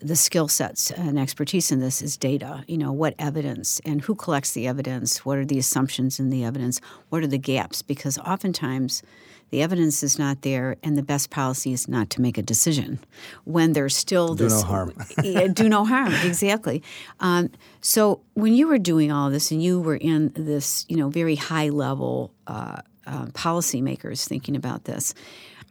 the 0.00 0.16
skill 0.16 0.48
sets 0.48 0.90
and 0.90 1.18
expertise 1.18 1.70
in 1.70 1.80
this 1.80 2.02
is 2.02 2.16
data. 2.16 2.64
You 2.66 2.78
know, 2.78 2.92
what 2.92 3.14
evidence 3.18 3.80
and 3.84 4.02
who 4.02 4.14
collects 4.14 4.52
the 4.52 4.66
evidence? 4.66 5.24
What 5.24 5.38
are 5.38 5.44
the 5.44 5.58
assumptions 5.58 6.18
in 6.20 6.30
the 6.30 6.44
evidence? 6.44 6.80
What 7.08 7.22
are 7.22 7.28
the 7.28 7.38
gaps? 7.38 7.82
Because 7.82 8.18
oftentimes, 8.18 9.02
the 9.50 9.62
evidence 9.62 10.02
is 10.02 10.18
not 10.18 10.42
there, 10.42 10.76
and 10.82 10.96
the 10.96 11.02
best 11.02 11.30
policy 11.30 11.72
is 11.72 11.88
not 11.88 12.10
to 12.10 12.20
make 12.20 12.38
a 12.38 12.42
decision 12.42 12.98
when 13.44 13.72
there's 13.72 13.96
still 13.96 14.34
Do 14.34 14.44
this 14.44 14.62
no 14.62 14.66
harm. 14.66 14.94
do 15.52 15.68
no 15.68 15.84
harm 15.84 16.12
exactly 16.24 16.82
um, 17.20 17.50
so 17.80 18.20
when 18.34 18.54
you 18.54 18.66
were 18.66 18.78
doing 18.78 19.12
all 19.12 19.30
this 19.30 19.50
and 19.50 19.62
you 19.62 19.80
were 19.80 19.96
in 19.96 20.32
this 20.34 20.84
you 20.88 20.96
know 20.96 21.08
very 21.08 21.36
high 21.36 21.68
level 21.68 22.32
uh, 22.46 22.80
uh, 23.06 23.26
policymakers 23.26 24.26
thinking 24.26 24.56
about 24.56 24.84
this 24.84 25.14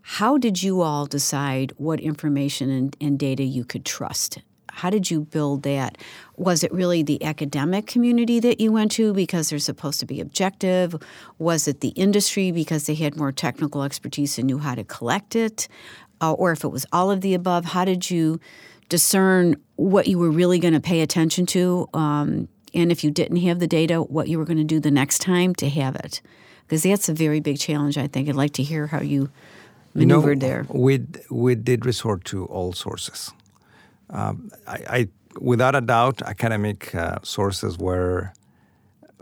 how 0.02 0.38
did 0.38 0.64
you 0.64 0.82
all 0.82 1.06
decide 1.06 1.72
what 1.78 2.00
information 2.00 2.70
and, 2.70 2.96
and 3.02 3.20
data 3.20 3.44
you 3.44 3.64
could 3.64 3.86
trust 3.86 4.40
how 4.72 4.90
did 4.90 5.10
you 5.12 5.22
build 5.22 5.64
that 5.64 5.98
was 6.38 6.64
it 6.64 6.72
really 6.72 7.04
the 7.04 7.24
academic 7.24 7.86
community 7.88 8.40
that 8.40 8.60
you 8.60 8.72
went 8.72 8.92
to 8.92 9.14
because 9.14 9.50
they're 9.50 9.60
supposed 9.60 10.00
to 10.00 10.06
be 10.06 10.20
objective 10.22 10.96
was 11.38 11.68
it 11.68 11.82
the 11.82 11.90
industry 11.90 12.52
because 12.52 12.86
they 12.86 12.96
had 12.96 13.16
more 13.16 13.32
technical 13.32 13.84
expertise 13.84 14.38
and 14.38 14.48
knew 14.48 14.60
how 14.60 14.76
to 14.76 14.84
collect 14.84 15.36
it 15.36 15.68
uh, 16.22 16.34
or 16.34 16.52
if 16.52 16.64
it 16.64 16.70
was 16.70 16.86
all 16.92 17.12
of 17.12 17.22
the 17.22 17.34
above 17.34 17.66
how 17.66 17.86
did 17.86 18.10
you 18.10 18.40
discern 18.90 19.56
what 19.76 20.08
you 20.08 20.18
were 20.18 20.32
really 20.32 20.60
going 20.60 20.74
to 20.74 20.82
pay 20.82 21.02
attention 21.02 21.46
to, 21.46 21.88
um, 21.94 22.50
and 22.74 22.92
if 22.92 23.04
you 23.04 23.12
didn't 23.12 23.38
have 23.38 23.60
the 23.60 23.68
data, 23.68 24.02
what 24.02 24.28
you 24.28 24.38
were 24.38 24.46
going 24.46 24.58
to 24.58 24.64
do 24.64 24.80
the 24.80 24.92
next 24.92 25.20
time 25.20 25.56
to 25.56 25.70
have 25.70 25.96
it. 25.96 26.22
Because 26.68 26.84
that's 26.84 27.08
a 27.10 27.14
very 27.14 27.40
big 27.40 27.58
challenge, 27.58 27.98
I 27.98 28.08
think. 28.08 28.28
I'd 28.28 28.36
like 28.36 28.54
to 28.54 28.64
hear 28.64 28.88
how 28.88 29.02
you 29.02 29.30
You 29.96 30.06
know, 30.06 30.18
maneuvered 30.18 30.40
there. 30.40 30.66
We 30.70 31.06
we 31.30 31.56
did 31.56 31.86
resort 31.86 32.26
to 32.26 32.46
all 32.46 32.74
sources. 32.74 33.32
Um, 34.10 34.52
I, 34.68 34.78
I, 34.90 35.08
without 35.40 35.76
a 35.76 35.82
doubt, 35.82 36.22
academic 36.22 36.94
uh, 36.96 37.20
sources 37.24 37.78
were 37.78 38.34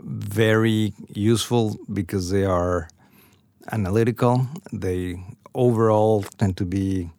very 0.00 0.94
useful 1.08 1.76
because 1.92 2.30
they 2.30 2.44
are 2.44 2.88
analytical. 3.72 4.46
They 4.72 5.22
overall 5.54 6.22
tend 6.22 6.56
to 6.58 6.64
be 6.64 7.10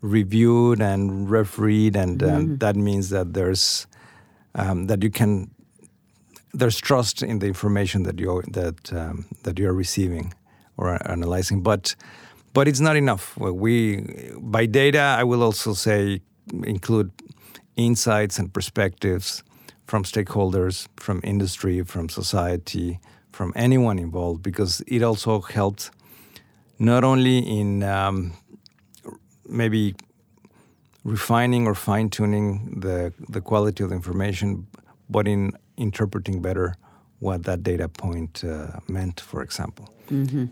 reviewed 0.00 0.80
and 0.80 1.28
refereed, 1.30 1.96
and 1.96 2.22
um, 2.22 2.58
that 2.58 2.76
means 2.76 3.10
that 3.10 3.34
there's 3.34 3.86
um, 4.54 4.86
that 4.86 5.02
you 5.02 5.10
can 5.10 5.50
there's 6.54 6.80
trust 6.80 7.22
in 7.22 7.40
the 7.40 7.46
information 7.46 8.04
that 8.04 8.18
you 8.18 8.42
that 8.48 8.92
um, 8.92 9.26
that 9.42 9.58
you 9.58 9.68
are 9.68 9.74
receiving 9.74 10.32
or 10.76 10.98
analyzing, 11.10 11.62
but 11.62 11.94
but 12.54 12.68
it's 12.68 12.80
not 12.80 12.96
enough. 12.96 13.36
We 13.36 14.32
by 14.40 14.66
data, 14.66 15.16
I 15.18 15.24
will 15.24 15.42
also 15.42 15.72
say 15.74 16.22
include 16.64 17.10
insights 17.76 18.38
and 18.38 18.52
perspectives 18.52 19.42
from 19.86 20.04
stakeholders, 20.04 20.88
from 20.96 21.20
industry, 21.24 21.82
from 21.82 22.08
society, 22.08 23.00
from 23.32 23.52
anyone 23.56 23.98
involved, 23.98 24.42
because 24.42 24.82
it 24.86 25.02
also 25.02 25.40
helped 25.40 25.90
not 26.78 27.04
only 27.04 27.38
in 27.38 27.82
um, 27.82 28.32
maybe 29.48 29.94
refining 31.04 31.66
or 31.66 31.74
fine 31.74 32.10
tuning 32.10 32.80
the 32.80 33.12
the 33.28 33.40
quality 33.40 33.82
of 33.84 33.90
the 33.90 33.96
information, 33.96 34.66
but 35.08 35.26
in 35.26 35.52
interpreting 35.76 36.42
better 36.42 36.74
what 37.20 37.44
that 37.44 37.62
data 37.62 37.88
point 37.88 38.44
uh, 38.44 38.78
meant, 38.88 39.20
for 39.20 39.42
example. 39.42 39.88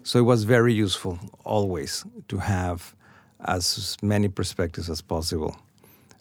So 0.02 0.18
it 0.18 0.24
was 0.24 0.44
very 0.44 0.72
useful 0.74 1.18
always 1.44 2.04
to 2.28 2.38
have 2.38 2.94
as 3.40 3.96
many 4.02 4.28
perspectives 4.28 4.88
as 4.90 5.02
possible 5.02 5.56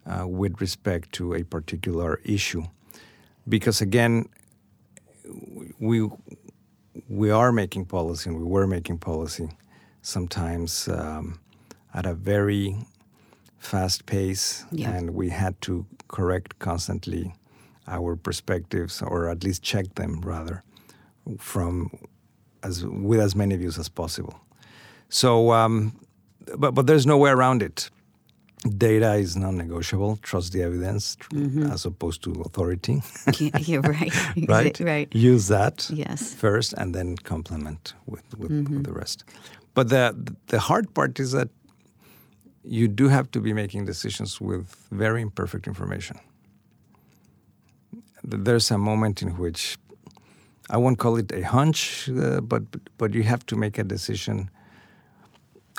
uh, 0.06 0.28
with 0.28 0.62
respect 0.62 1.12
to 1.14 1.34
a 1.34 1.44
particular 1.44 2.20
issue, 2.24 2.64
because 3.48 3.82
again, 3.82 4.26
we 5.80 6.10
we 7.10 7.30
are 7.32 7.52
making 7.52 7.86
policy 7.86 8.30
and 8.30 8.38
we 8.40 8.46
were 8.46 8.68
making 8.68 8.98
policy 9.00 9.50
sometimes 10.02 10.88
um, 10.88 11.40
at 11.94 12.06
a 12.06 12.14
very 12.14 12.76
fast 13.58 14.06
pace, 14.06 14.64
Yeah. 14.72 14.92
and 14.92 15.10
we 15.16 15.30
had 15.30 15.60
to 15.62 15.86
correct 16.08 16.60
constantly 16.60 17.34
our 17.88 18.16
perspectives, 18.16 19.02
or 19.02 19.30
at 19.30 19.44
least 19.44 19.64
check 19.64 19.96
them 19.96 20.22
rather, 20.22 20.64
from 21.40 21.90
as 22.64 22.86
with 22.86 23.20
as 23.20 23.36
many 23.36 23.56
views 23.58 23.78
as 23.80 23.90
possible. 23.90 24.40
So, 25.10 25.52
um, 25.52 25.92
but 26.58 26.72
but 26.76 26.86
there's 26.88 27.06
no 27.06 27.18
way 27.18 27.32
around 27.32 27.62
it. 27.62 27.90
Data 28.70 29.14
is 29.14 29.36
non-negotiable. 29.36 30.18
Trust 30.24 30.52
the 30.54 30.64
evidence, 30.64 31.16
tr- 31.18 31.36
as 31.72 31.86
opposed 31.86 32.24
to 32.24 32.32
authority. 32.42 33.02
Yeah, 33.68 33.82
right. 33.88 34.14
right? 34.50 34.80
Right. 34.80 35.16
Use 35.16 35.48
that 35.50 35.88
Yes. 35.90 36.34
first, 36.34 36.74
and 36.78 36.94
then 36.96 37.16
complement 37.18 37.94
with 38.08 38.24
with, 38.38 38.52
with 38.52 38.84
the 38.84 38.92
rest. 38.94 39.24
But 39.74 39.90
the 39.90 40.14
the 40.48 40.60
hard 40.60 40.94
part 40.94 41.20
is 41.20 41.32
that 41.32 41.50
you 42.64 42.88
do 42.88 43.08
have 43.10 43.30
to 43.32 43.40
be 43.42 43.54
making 43.54 43.86
decisions 43.86 44.42
with 44.42 44.66
very 44.92 45.22
imperfect 45.22 45.68
information. 45.68 46.18
There's 48.24 48.72
a 48.72 48.78
moment 48.78 49.22
in 49.22 49.38
which 49.38 49.78
I 50.72 50.78
won't 50.78 50.98
call 50.98 51.18
it 51.18 51.32
a 51.32 51.42
hunch, 51.42 52.10
uh, 52.10 52.42
but 52.42 52.64
but 52.98 53.14
you 53.14 53.24
have 53.24 53.46
to 53.46 53.56
make 53.56 53.78
a 53.82 53.84
decision 53.84 54.50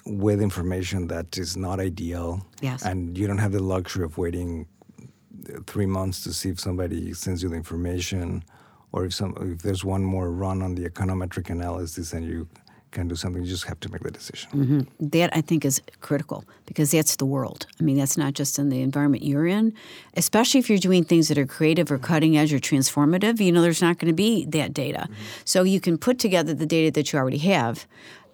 with 0.07 0.41
information 0.41 1.09
that 1.09 1.37
is 1.37 1.57
not 1.57 1.81
ideal, 1.81 2.47
Yes. 2.61 2.85
and 2.85 3.19
you 3.19 3.27
don't 3.27 3.39
have 3.39 3.53
the 3.53 3.63
luxury 3.63 4.05
of 4.05 4.19
waiting 4.19 4.67
three 5.67 5.87
months 5.87 6.23
to 6.25 6.33
see 6.33 6.49
if 6.49 6.61
somebody 6.61 7.13
sends 7.13 7.43
you 7.43 7.49
the 7.49 7.57
information, 7.57 8.43
or 8.93 9.05
if 9.07 9.15
some 9.15 9.35
if 9.41 9.63
there's 9.63 9.85
one 9.85 10.03
more 10.03 10.31
run 10.31 10.63
on 10.63 10.75
the 10.75 10.89
econometric 10.89 11.51
analysis 11.51 12.13
and 12.13 12.25
you 12.25 12.49
can 12.93 13.09
do 13.09 13.15
something. 13.17 13.43
You 13.43 13.49
just 13.49 13.65
have 13.65 13.79
to 13.81 13.91
make 13.93 14.03
the 14.03 14.11
decision. 14.11 14.51
Mm-hmm. 14.53 15.09
That 15.11 15.37
I 15.37 15.41
think 15.43 15.65
is 15.65 15.83
critical 16.01 16.45
because 16.67 16.93
that's 16.93 17.17
the 17.17 17.27
world. 17.27 17.67
I 17.79 17.83
mean, 17.83 17.97
that's 17.99 18.17
not 18.17 18.33
just 18.35 18.59
in 18.59 18.71
the 18.71 18.81
environment 18.81 19.23
you're 19.23 19.47
in, 19.47 19.75
especially 20.15 20.61
if 20.61 20.71
you're 20.71 20.79
doing 20.79 21.05
things 21.05 21.29
that 21.29 21.37
are 21.37 21.47
creative 21.47 21.91
or 21.93 21.99
cutting 21.99 22.39
edge 22.39 22.53
or 22.55 22.59
transformative. 22.59 23.39
You 23.41 23.53
know, 23.53 23.61
there's 23.61 23.83
not 23.83 23.99
going 23.99 24.11
to 24.11 24.15
be 24.15 24.47
that 24.47 24.73
data. 24.73 25.01
Mm-hmm. 25.01 25.15
So 25.45 25.63
you 25.63 25.81
can 25.81 25.99
put 25.99 26.19
together 26.19 26.55
the 26.55 26.67
data 26.67 26.91
that 26.93 27.13
you 27.13 27.19
already 27.19 27.39
have. 27.39 27.87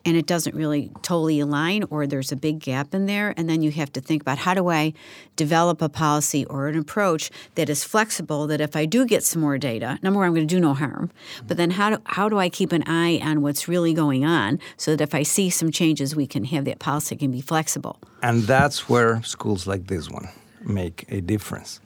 And 0.05 0.17
it 0.17 0.27
doesn't 0.27 0.57
really 0.57 0.91
totally 1.03 1.39
align, 1.39 1.85
or 1.91 2.07
there's 2.07 2.33
a 2.33 2.37
big 2.37 2.59
gap 2.59 2.93
in 2.93 3.07
there. 3.07 3.35
And 3.37 3.49
then 3.49 3.63
you 3.63 3.71
have 3.71 3.93
to 3.93 4.01
think 4.01 4.23
about 4.23 4.39
how 4.39 4.55
do 4.55 4.69
I 4.69 4.95
develop 5.37 5.81
a 5.81 5.89
policy 5.89 6.45
or 6.47 6.67
an 6.67 6.77
approach 6.77 7.31
that 7.55 7.71
is 7.71 7.85
flexible, 7.85 8.47
that 8.49 8.61
if 8.61 8.75
I 8.75 8.85
do 8.85 9.07
get 9.07 9.23
some 9.23 9.41
more 9.41 9.59
data, 9.59 9.99
number 10.03 10.19
one, 10.19 10.27
I'm 10.27 10.35
going 10.35 10.49
to 10.49 10.55
do 10.55 10.61
no 10.61 10.75
harm. 10.75 11.11
But 11.47 11.57
then 11.57 11.71
how 11.71 11.91
do, 11.91 12.03
how 12.05 12.29
do 12.29 12.39
I 12.39 12.49
keep 12.49 12.73
an 12.73 12.83
eye 12.87 13.21
on 13.23 13.43
what's 13.43 13.69
really 13.69 13.95
going 13.95 14.25
on 14.25 14.59
so 14.77 14.97
that 14.97 15.03
if 15.03 15.15
I 15.15 15.23
see 15.23 15.51
some 15.51 15.71
changes, 15.71 16.17
we 16.17 16.27
can 16.27 16.45
have 16.47 16.65
that 16.65 16.81
policy 16.81 17.17
can 17.17 17.31
be 17.31 17.41
flexible? 17.41 18.01
And 18.23 18.43
that's 18.43 18.89
where 18.89 19.23
schools 19.23 19.67
like 19.67 19.87
this 19.87 20.11
one 20.11 20.29
make 20.65 21.05
a 21.09 21.21
difference, 21.21 21.81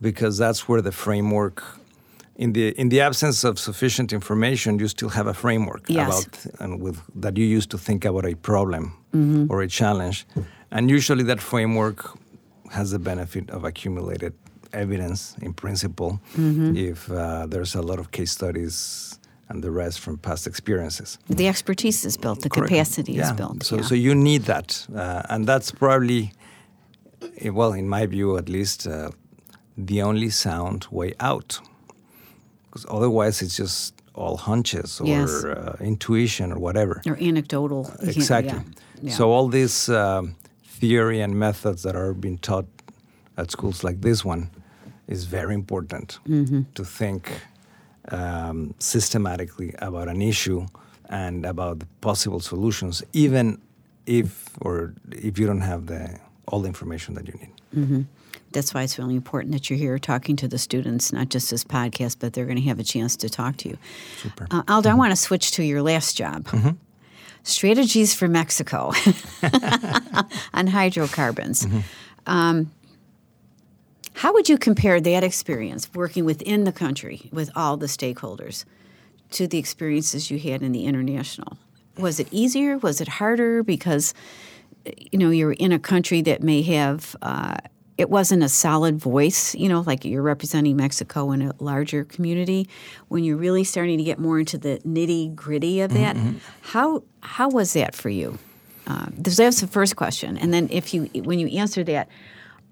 because 0.00 0.38
that's 0.38 0.68
where 0.68 0.82
the 0.82 0.92
framework. 0.92 1.62
In 2.38 2.52
the 2.52 2.68
in 2.80 2.88
the 2.88 3.00
absence 3.00 3.48
of 3.48 3.58
sufficient 3.58 4.12
information, 4.12 4.78
you 4.78 4.88
still 4.88 5.08
have 5.10 5.26
a 5.26 5.34
framework 5.34 5.82
Yes. 5.88 6.06
about 6.26 6.60
and 6.60 6.80
with 6.82 6.96
that 7.22 7.36
you 7.36 7.44
use 7.56 7.66
to 7.66 7.78
think 7.78 8.04
about 8.04 8.24
a 8.24 8.34
problem 8.34 8.92
Mm-hmm. 9.12 9.50
or 9.50 9.62
a 9.62 9.68
challenge, 9.68 10.26
and 10.70 10.90
usually 10.90 11.24
that 11.24 11.40
framework 11.40 11.98
has 12.70 12.90
the 12.90 12.98
benefit 12.98 13.50
of 13.50 13.64
accumulated 13.64 14.32
evidence 14.72 15.34
in 15.40 15.52
principle. 15.54 16.10
Mm-hmm. 16.36 16.76
If 16.76 17.10
uh, 17.10 17.46
there's 17.46 17.74
a 17.74 17.80
lot 17.82 17.98
of 17.98 18.10
case 18.10 18.30
studies 18.32 19.18
and 19.48 19.62
the 19.64 19.70
rest 19.70 20.00
from 20.00 20.18
past 20.18 20.46
experiences. 20.46 21.18
The 21.30 21.48
expertise 21.48 22.04
is 22.04 22.18
built, 22.18 22.40
the 22.42 22.50
Correct. 22.50 22.68
capacity 22.68 23.12
yeah. 23.14 23.24
is 23.30 23.32
built. 23.32 23.62
So, 23.64 23.76
yeah. 23.76 23.82
so 23.88 23.94
you 23.94 24.14
need 24.14 24.42
that, 24.42 24.86
uh, 24.94 25.22
and 25.30 25.46
that's 25.46 25.70
probably, 25.72 26.32
eh, 27.40 27.48
well, 27.50 27.72
in 27.72 27.88
my 27.88 28.06
view 28.06 28.36
at 28.36 28.48
least, 28.48 28.86
uh, 28.86 29.10
the 29.86 30.02
only 30.02 30.28
sound 30.30 30.86
way 30.90 31.14
out. 31.18 31.60
Because 32.70 32.86
otherwise, 32.88 33.42
it's 33.42 33.56
just 33.56 33.94
all 34.14 34.36
hunches 34.36 35.00
or 35.00 35.06
Yes. 35.06 35.44
uh, 35.44 35.76
intuition 35.80 36.52
or 36.52 36.58
whatever. 36.58 37.00
or 37.06 37.16
anecdotal. 37.20 37.90
Exactly. 38.02 38.52
yeah, 38.58 38.62
yeah. 39.02 39.12
So 39.16 39.30
all 39.30 39.48
this 39.48 39.88
um, 39.88 40.34
theory 40.80 41.20
and 41.20 41.34
methods 41.38 41.82
that 41.82 41.94
are 41.96 42.12
being 42.14 42.38
taught 42.38 42.66
at 43.36 43.50
schools 43.50 43.84
like 43.84 44.00
this 44.00 44.24
one 44.24 44.50
is 45.06 45.24
very 45.24 45.54
important 45.54 46.18
Mm-hmm. 46.26 46.62
to 46.74 46.84
think 46.84 47.30
um, 48.10 48.74
systematically 48.78 49.74
about 49.78 50.08
an 50.08 50.20
issue 50.22 50.66
and 51.08 51.46
about 51.46 51.78
the 51.78 51.86
possible 52.00 52.40
solutions, 52.40 53.02
even 53.12 53.58
if 54.06 54.48
or 54.60 54.94
if 55.12 55.38
you 55.38 55.46
don't 55.46 55.60
have 55.62 55.86
the 55.86 56.18
all 56.48 56.60
the 56.60 56.68
information 56.68 57.14
that 57.14 57.26
you 57.26 57.34
need. 57.34 57.50
Mm-hmm. 57.74 58.02
That's 58.52 58.72
why 58.72 58.82
it's 58.82 58.98
really 58.98 59.14
important 59.14 59.52
that 59.52 59.68
you're 59.68 59.78
here 59.78 59.98
talking 59.98 60.36
to 60.36 60.48
the 60.48 60.58
students, 60.58 61.12
not 61.12 61.28
just 61.28 61.50
this 61.50 61.64
podcast, 61.64 62.16
but 62.18 62.32
they're 62.32 62.46
going 62.46 62.56
to 62.56 62.62
have 62.62 62.78
a 62.78 62.84
chance 62.84 63.16
to 63.16 63.28
talk 63.28 63.56
to 63.58 63.68
you. 63.68 63.78
Super. 64.16 64.46
Uh, 64.50 64.62
Aldo, 64.68 64.90
I 64.90 64.94
want 64.94 65.12
to 65.12 65.16
switch 65.16 65.50
to 65.52 65.62
your 65.62 65.82
last 65.82 66.16
job. 66.16 66.44
Mm-hmm. 66.44 66.70
Strategies 67.42 68.14
for 68.14 68.26
Mexico 68.26 68.92
on 70.54 70.66
hydrocarbons. 70.66 71.66
Um, 72.26 72.72
how 74.14 74.32
would 74.32 74.48
you 74.48 74.58
compare 74.58 75.00
that 75.00 75.22
experience 75.22 75.88
working 75.94 76.24
within 76.24 76.64
the 76.64 76.72
country 76.72 77.28
with 77.32 77.50
all 77.54 77.76
the 77.76 77.86
stakeholders 77.86 78.64
to 79.30 79.46
the 79.46 79.58
experiences 79.58 80.30
you 80.30 80.38
had 80.38 80.62
in 80.62 80.72
the 80.72 80.86
international? 80.86 81.56
Was 81.96 82.18
it 82.18 82.28
easier? 82.30 82.78
Was 82.78 83.00
it 83.00 83.08
harder? 83.08 83.62
Because 83.62 84.14
you 84.96 85.18
know 85.18 85.30
you're 85.30 85.52
in 85.52 85.72
a 85.72 85.78
country 85.78 86.22
that 86.22 86.42
may 86.42 86.62
have 86.62 87.16
uh, 87.22 87.56
it 87.98 88.08
wasn't 88.08 88.44
a 88.44 88.48
solid 88.48 88.96
voice. 88.96 89.54
You 89.56 89.68
know, 89.68 89.80
like 89.80 90.04
you're 90.04 90.22
representing 90.22 90.76
Mexico 90.76 91.32
in 91.32 91.42
a 91.42 91.52
larger 91.58 92.04
community. 92.04 92.68
When 93.08 93.24
you're 93.24 93.36
really 93.36 93.64
starting 93.64 93.98
to 93.98 94.04
get 94.04 94.18
more 94.18 94.38
into 94.38 94.56
the 94.56 94.78
nitty 94.86 95.34
gritty 95.34 95.80
of 95.80 95.92
that, 95.94 96.16
how 96.62 97.02
how 97.20 97.50
was 97.50 97.72
that 97.72 97.94
for 97.94 98.08
you? 98.08 98.38
Uh, 98.86 99.06
that's 99.10 99.60
the 99.60 99.66
first 99.66 99.96
question, 99.96 100.38
and 100.38 100.54
then 100.54 100.68
if 100.70 100.94
you 100.94 101.04
when 101.24 101.38
you 101.38 101.48
answer 101.48 101.84
that. 101.84 102.08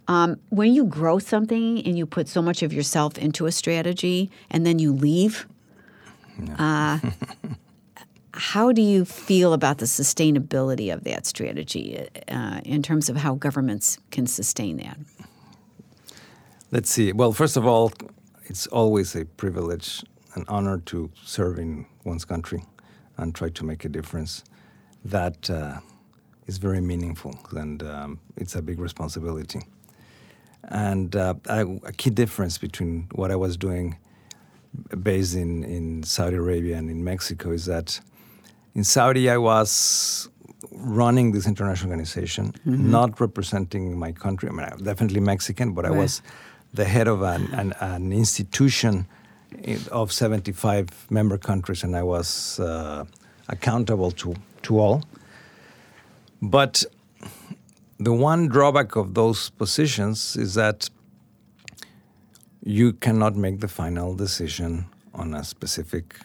Um, 0.09 0.39
when 0.51 0.73
you 0.73 0.85
grow 0.85 1.19
something 1.19 1.85
and 1.85 1.99
you 1.99 2.07
put 2.07 2.29
so 2.29 2.41
much 2.41 2.63
of 2.63 2.73
yourself 2.73 3.19
into 3.19 3.47
a 3.47 3.51
strategy 3.51 4.31
and 4.51 4.65
then 4.65 4.79
you 4.79 4.93
leave, 4.93 5.49
uh, 6.61 7.01
how 8.37 8.73
do 8.73 8.83
you 8.83 9.05
feel 9.05 9.53
about 9.53 9.79
the 9.79 9.87
sustainability 9.87 10.93
of 10.93 11.05
that 11.05 11.27
strategy 11.27 12.07
uh, 12.29 12.61
in 12.65 12.83
terms 12.83 13.09
of 13.09 13.17
how 13.17 13.35
governments 13.35 13.99
can 14.11 14.27
sustain 14.27 14.77
that? 14.77 14.99
Let's 16.71 16.91
see. 16.91 17.13
Well, 17.13 17.33
first 17.33 17.57
of 17.57 17.67
all, 17.67 17.93
it's 18.45 18.67
always 18.67 19.17
a 19.17 19.25
privilege, 19.25 20.05
an 20.35 20.45
honor 20.49 20.79
to 20.87 21.11
serve 21.25 21.59
in 21.59 21.87
one's 22.05 22.25
country 22.25 22.63
and 23.17 23.35
try 23.35 23.49
to 23.49 23.65
make 23.65 23.85
a 23.85 23.89
difference. 23.89 24.45
That 25.05 25.49
uh, 25.49 25.79
is 26.47 26.59
very 26.59 26.81
meaningful, 26.81 27.39
and 27.53 27.83
um, 27.83 28.21
it's 28.37 28.55
a 28.55 28.63
big 28.63 28.79
responsibility. 28.79 29.61
And 30.65 31.15
uh, 31.15 31.35
key 31.97 32.11
difference 32.11 32.59
between 32.59 33.09
what 33.15 33.31
I 33.31 33.37
was 33.37 33.57
doing 33.57 33.97
based 35.03 35.35
in, 35.35 35.65
in 35.65 36.03
Saudi 36.03 36.37
Arabia 36.37 36.77
and 36.77 36.91
in 36.91 37.03
Mexico 37.05 37.53
is 37.53 37.67
that 37.67 38.01
in 38.77 38.85
Saudi 38.85 39.31
I 39.31 39.39
was 39.39 40.29
running 40.71 41.33
this 41.33 41.47
international 41.47 41.91
organization, 41.91 42.53
mm-hmm. 42.53 42.91
not 42.91 43.19
representing 43.21 43.99
my 43.99 44.13
country. 44.13 44.49
I 44.51 44.53
mean, 44.53 44.69
I'm 44.71 44.85
definitely 44.85 45.21
Mexican, 45.21 45.73
but 45.73 45.85
right. 45.85 45.95
I 45.95 45.97
was 45.97 46.23
the 46.75 46.85
head 46.85 47.09
of 47.09 47.23
an, 47.23 47.47
an, 47.55 47.73
an, 47.81 48.13
institution 48.13 49.07
of 49.91 50.13
75 50.13 51.11
member 51.11 51.39
countries, 51.39 51.83
and 51.85 51.97
I 51.97 52.03
was 52.03 52.61
uh, 52.61 53.07
accountable 53.49 54.11
to, 54.11 54.35
to 54.65 54.79
all. 54.79 55.03
But 56.43 56.85
the 57.99 58.13
one 58.13 58.49
drawback 58.49 58.95
of 58.95 59.15
those 59.15 59.49
positions 59.51 60.37
is 60.37 60.53
that 60.55 60.91
you 62.63 62.93
cannot 62.93 63.37
make 63.37 63.61
the 63.61 63.69
final 63.69 64.15
decision 64.15 64.85
on 65.15 65.33
a 65.33 65.43
specific 65.45 66.17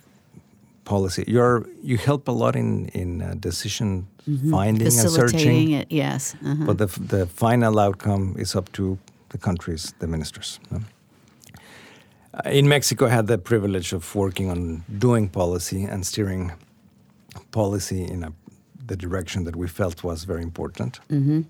policy. 0.93 1.23
You're 1.27 1.57
you 1.89 1.97
help 1.97 2.27
a 2.27 2.35
lot 2.43 2.55
in 2.55 2.89
in 2.93 3.21
uh, 3.21 3.27
decision 3.39 4.07
mm-hmm. 4.27 4.51
finding 4.51 4.87
and 4.87 5.09
searching. 5.11 5.71
it, 5.79 5.87
yes. 5.89 6.35
Uh-huh. 6.45 6.65
But 6.65 6.77
the 6.77 6.87
the 7.17 7.25
final 7.25 7.79
outcome 7.79 8.35
is 8.39 8.55
up 8.55 8.67
to 8.71 8.97
the 9.29 9.37
countries, 9.37 9.93
the 9.99 10.07
ministers. 10.07 10.59
No? 10.69 10.77
Uh, 12.33 12.59
in 12.59 12.67
Mexico, 12.67 13.05
I 13.05 13.09
had 13.09 13.27
the 13.27 13.37
privilege 13.37 13.95
of 13.95 14.15
working 14.15 14.51
on 14.51 14.83
doing 14.99 15.29
policy 15.29 15.83
and 15.91 16.05
steering 16.05 16.51
policy 17.51 18.01
in 18.13 18.23
a, 18.23 18.31
the 18.87 18.95
direction 18.95 19.45
that 19.45 19.55
we 19.55 19.67
felt 19.67 20.03
was 20.03 20.25
very 20.25 20.43
important. 20.43 20.99
Mm-hmm 21.09 21.41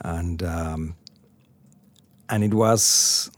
and 0.00 0.42
um, 0.42 0.94
and 2.28 2.44
it 2.44 2.54
was 2.54 3.30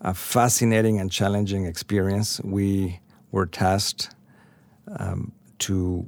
a 0.00 0.14
fascinating 0.14 1.00
and 1.00 1.10
challenging 1.10 1.66
experience. 1.66 2.40
We 2.42 3.00
were 3.32 3.46
tasked 3.46 4.10
um, 4.98 5.32
to 5.58 6.06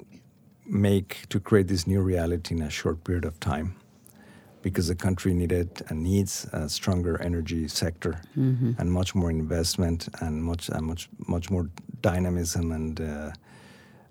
make 0.66 1.26
to 1.28 1.40
create 1.40 1.68
this 1.68 1.86
new 1.86 2.00
reality 2.00 2.54
in 2.54 2.62
a 2.62 2.70
short 2.70 3.04
period 3.04 3.24
of 3.24 3.38
time 3.40 3.76
because 4.62 4.88
the 4.88 4.94
country 4.94 5.34
needed 5.34 5.82
and 5.88 6.02
needs 6.02 6.46
a 6.52 6.68
stronger 6.68 7.20
energy 7.20 7.68
sector 7.68 8.22
mm-hmm. 8.36 8.72
and 8.78 8.90
much 8.90 9.14
more 9.14 9.30
investment 9.30 10.08
and 10.20 10.42
much 10.42 10.70
uh, 10.70 10.80
much 10.80 11.08
much 11.26 11.50
more 11.50 11.68
dynamism 12.00 12.72
and 12.72 13.00
uh, 13.00 13.30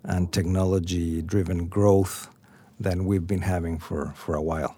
and 0.04 0.32
technology 0.32 1.22
driven 1.22 1.68
growth 1.68 2.30
than 2.80 3.06
we've 3.06 3.28
been 3.28 3.42
having 3.42 3.80
for, 3.80 4.14
for 4.16 4.36
a 4.36 4.42
while. 4.42 4.76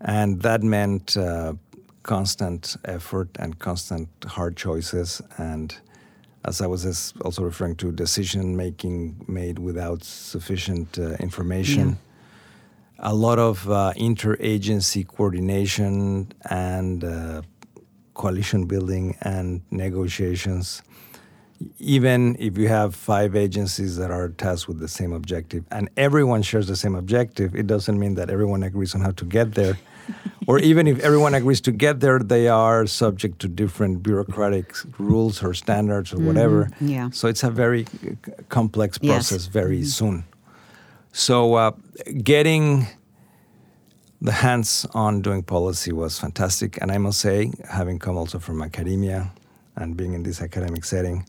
And 0.00 0.40
that 0.42 0.62
meant 0.62 1.16
uh, 1.16 1.54
constant 2.02 2.76
effort 2.84 3.28
and 3.38 3.58
constant 3.58 4.08
hard 4.26 4.56
choices. 4.56 5.20
And 5.36 5.76
as 6.44 6.60
I 6.60 6.66
was 6.66 7.12
also 7.24 7.42
referring 7.42 7.76
to, 7.76 7.92
decision 7.92 8.56
making 8.56 9.24
made 9.28 9.58
without 9.58 10.02
sufficient 10.04 10.98
uh, 10.98 11.12
information. 11.20 11.88
Yeah. 11.88 11.94
A 13.02 13.14
lot 13.14 13.38
of 13.38 13.70
uh, 13.70 13.92
interagency 13.96 15.06
coordination 15.06 16.32
and 16.48 17.04
uh, 17.04 17.42
coalition 18.14 18.66
building 18.66 19.16
and 19.22 19.62
negotiations 19.70 20.82
even 21.78 22.36
if 22.38 22.56
you 22.56 22.68
have 22.68 22.94
five 22.94 23.36
agencies 23.36 23.96
that 23.96 24.10
are 24.10 24.30
tasked 24.30 24.68
with 24.68 24.78
the 24.78 24.88
same 24.88 25.12
objective 25.12 25.64
and 25.70 25.90
everyone 25.96 26.42
shares 26.42 26.66
the 26.66 26.76
same 26.76 26.94
objective, 26.94 27.54
it 27.54 27.66
doesn't 27.66 27.98
mean 27.98 28.14
that 28.14 28.30
everyone 28.30 28.62
agrees 28.62 28.94
on 28.94 29.00
how 29.00 29.10
to 29.10 29.24
get 29.24 29.54
there. 29.54 29.78
or 30.50 30.58
even 30.58 30.88
if 30.88 30.98
everyone 30.98 31.32
agrees 31.32 31.60
to 31.60 31.70
get 31.70 32.00
there, 32.00 32.18
they 32.18 32.48
are 32.48 32.84
subject 32.84 33.38
to 33.38 33.46
different 33.46 34.02
bureaucratic 34.02 34.74
rules 34.98 35.44
or 35.44 35.54
standards 35.54 36.12
or 36.12 36.16
mm-hmm. 36.16 36.26
whatever. 36.26 36.68
Yeah. 36.80 37.10
So 37.12 37.28
it's 37.28 37.44
a 37.44 37.50
very 37.50 37.86
complex 38.48 38.98
process 38.98 39.44
yes. 39.44 39.46
very 39.46 39.78
mm-hmm. 39.78 39.98
soon. 39.98 40.24
So 41.12 41.54
uh, 41.54 41.70
getting 42.24 42.88
the 44.20 44.32
hands 44.32 44.86
on 44.92 45.22
doing 45.22 45.44
policy 45.44 45.92
was 45.92 46.18
fantastic. 46.18 46.82
And 46.82 46.90
I 46.90 46.98
must 46.98 47.20
say, 47.20 47.52
having 47.70 48.00
come 48.00 48.16
also 48.16 48.40
from 48.40 48.60
academia 48.60 49.30
and 49.76 49.96
being 49.96 50.14
in 50.14 50.24
this 50.24 50.42
academic 50.42 50.84
setting, 50.84 51.28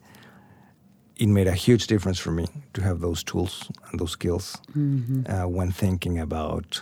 it 1.18 1.28
made 1.28 1.48
a 1.48 1.54
huge 1.54 1.86
difference 1.86 2.18
for 2.18 2.32
me 2.32 2.48
to 2.74 2.82
have 2.82 3.02
those 3.02 3.24
tools 3.24 3.70
and 3.92 4.00
those 4.00 4.14
skills 4.14 4.58
mm-hmm. 4.76 5.32
uh, 5.32 5.46
when 5.46 5.72
thinking 5.72 6.18
about 6.18 6.82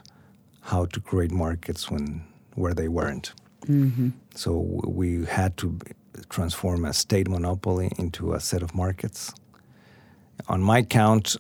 how 0.61 0.85
to 0.85 1.01
create 1.01 1.31
markets 1.31 1.91
when 1.91 2.23
where 2.55 2.73
they 2.73 2.87
weren't. 2.87 3.33
Mm-hmm. 3.65 4.09
So 4.35 4.57
we 4.87 5.25
had 5.25 5.57
to 5.57 5.77
transform 6.29 6.85
a 6.85 6.93
state 6.93 7.27
monopoly 7.27 7.91
into 7.97 8.33
a 8.33 8.39
set 8.39 8.61
of 8.61 8.73
markets. 8.75 9.33
On 10.47 10.61
my 10.61 10.81
count, 10.81 11.35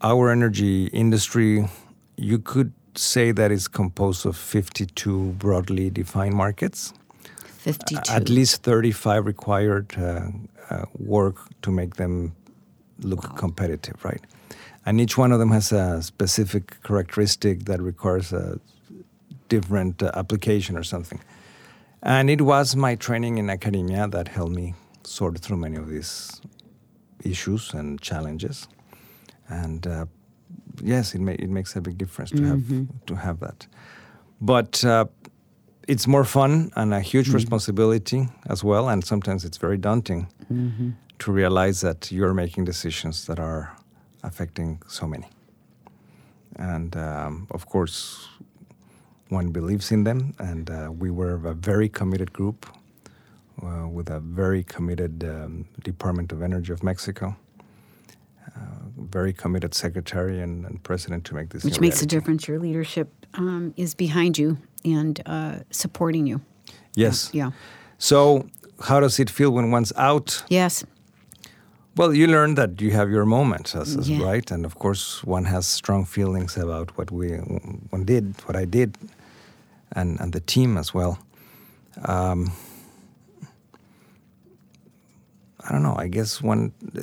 our 0.00 0.30
energy 0.30 0.86
industry, 0.86 1.68
you 2.16 2.38
could 2.38 2.72
say 2.96 3.32
that 3.32 3.50
is 3.50 3.68
composed 3.68 4.26
of 4.26 4.36
52 4.36 5.32
broadly 5.32 5.90
defined 5.90 6.34
markets. 6.34 6.92
52. 7.58 8.12
At 8.12 8.28
least 8.28 8.62
35 8.62 9.26
required 9.26 9.94
uh, 9.98 10.26
uh, 10.70 10.84
work 10.98 11.36
to 11.62 11.70
make 11.70 11.96
them 11.96 12.34
look 13.00 13.24
wow. 13.24 13.36
competitive, 13.36 14.04
right? 14.04 14.20
And 14.86 15.00
each 15.00 15.16
one 15.16 15.32
of 15.32 15.38
them 15.38 15.50
has 15.50 15.72
a 15.72 16.02
specific 16.02 16.82
characteristic 16.82 17.64
that 17.64 17.80
requires 17.80 18.32
a 18.32 18.60
different 19.48 20.02
uh, 20.02 20.10
application 20.14 20.76
or 20.76 20.82
something. 20.82 21.20
And 22.02 22.28
it 22.28 22.42
was 22.42 22.76
my 22.76 22.96
training 22.96 23.38
in 23.38 23.48
academia 23.50 24.08
that 24.08 24.28
helped 24.28 24.54
me 24.54 24.74
sort 25.04 25.38
through 25.38 25.56
many 25.56 25.76
of 25.76 25.88
these 25.88 26.40
issues 27.24 27.72
and 27.72 28.00
challenges. 28.00 28.68
And 29.48 29.86
uh, 29.86 30.06
yes, 30.82 31.14
it, 31.14 31.20
may, 31.20 31.34
it 31.34 31.48
makes 31.48 31.76
a 31.76 31.80
big 31.80 31.98
difference 31.98 32.30
to 32.30 32.36
mm-hmm. 32.36 32.78
have 32.78 33.06
to 33.06 33.14
have 33.14 33.40
that. 33.40 33.66
But 34.40 34.84
uh, 34.84 35.06
it's 35.88 36.06
more 36.06 36.24
fun 36.24 36.70
and 36.76 36.92
a 36.92 37.00
huge 37.00 37.26
mm-hmm. 37.26 37.36
responsibility 37.36 38.28
as 38.46 38.64
well, 38.64 38.88
and 38.88 39.04
sometimes 39.04 39.44
it's 39.44 39.58
very 39.58 39.78
daunting 39.78 40.28
mm-hmm. 40.52 40.90
to 41.18 41.32
realize 41.32 41.80
that 41.80 42.10
you're 42.10 42.34
making 42.34 42.64
decisions 42.64 43.26
that 43.26 43.38
are 43.38 43.76
affecting 44.22 44.82
so 44.88 45.06
many. 45.06 45.28
And 46.56 46.96
um, 46.96 47.46
of 47.50 47.66
course, 47.66 48.28
one 49.34 49.50
believes 49.50 49.92
in 49.92 50.04
them, 50.04 50.34
and 50.38 50.70
uh, 50.70 50.90
we 50.90 51.10
were 51.10 51.34
a 51.46 51.54
very 51.54 51.88
committed 51.88 52.32
group 52.32 52.66
uh, 53.62 53.86
with 53.88 54.10
a 54.10 54.20
very 54.20 54.62
committed 54.64 55.24
um, 55.24 55.66
Department 55.82 56.32
of 56.32 56.42
Energy 56.42 56.72
of 56.72 56.82
Mexico. 56.82 57.36
very 59.16 59.32
committed 59.32 59.74
secretary 59.74 60.40
and, 60.40 60.64
and, 60.66 60.82
president 60.82 61.24
to 61.24 61.34
make 61.34 61.48
this. 61.50 61.64
Which 61.64 61.80
makes 61.80 62.02
a 62.02 62.06
difference. 62.06 62.48
Your 62.48 62.58
leadership 62.58 63.08
um, 63.34 63.74
is 63.76 63.94
behind 63.94 64.38
you 64.38 64.56
and 64.84 65.20
uh, 65.26 65.56
supporting 65.70 66.26
you. 66.26 66.40
Yes. 66.94 67.30
Yeah. 67.32 67.50
So, 67.98 68.46
how 68.88 69.00
does 69.00 69.18
it 69.18 69.30
feel 69.30 69.50
when 69.50 69.70
one's 69.70 69.92
out? 69.96 70.44
Yes. 70.48 70.84
Well, 71.96 72.12
you 72.12 72.26
learn 72.26 72.56
that 72.56 72.80
you 72.80 72.90
have 72.90 73.08
your 73.10 73.24
moments, 73.24 73.76
as, 73.76 74.08
yeah. 74.08 74.20
right? 74.24 74.50
And 74.50 74.64
of 74.64 74.78
course, 74.78 75.22
one 75.22 75.44
has 75.44 75.66
strong 75.66 76.04
feelings 76.04 76.56
about 76.56 76.96
what 76.98 77.10
we 77.12 77.28
one 77.90 78.04
did, 78.04 78.34
what 78.46 78.56
I 78.56 78.64
did, 78.64 78.98
and 79.94 80.20
and 80.20 80.32
the 80.32 80.40
team 80.40 80.76
as 80.76 80.92
well. 80.94 81.18
Um, 82.04 82.52
I 85.66 85.72
don't 85.72 85.82
know. 85.82 85.96
I 85.96 86.08
guess 86.08 86.42
one, 86.42 86.72
uh, 86.96 87.00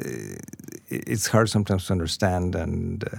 it's 0.89 1.27
hard 1.27 1.49
sometimes 1.49 1.87
to 1.87 1.93
understand, 1.93 2.55
and 2.55 3.03
uh, 3.03 3.17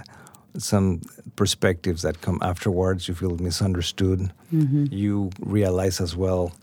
some 0.57 1.01
perspectives 1.35 2.01
that 2.03 2.21
come 2.21 2.39
afterwards, 2.41 3.07
you 3.07 3.13
feel 3.13 3.37
misunderstood. 3.37 4.31
Mm-hmm. 4.53 4.85
You 4.91 5.31
realize 5.39 5.99
as 5.99 6.15
well 6.15 6.53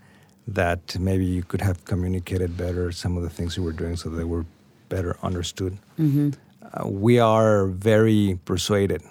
that 0.49 0.99
maybe 0.99 1.27
you 1.27 1.43
could 1.43 1.61
have 1.61 1.85
communicated 1.85 2.57
better 2.57 2.91
some 2.91 3.17
of 3.17 3.23
the 3.23 3.31
things 3.31 3.57
you 3.57 3.63
were 3.63 3.73
doing 3.73 3.97
so 3.97 4.09
they 4.09 4.25
were 4.25 4.47
better 4.89 5.17
understood. 5.23 5.77
Mm-hmm. 5.99 6.31
Uh, 6.63 6.89
we 6.89 7.19
are 7.19 7.67
very 7.67 8.39
persuaded 8.45 9.03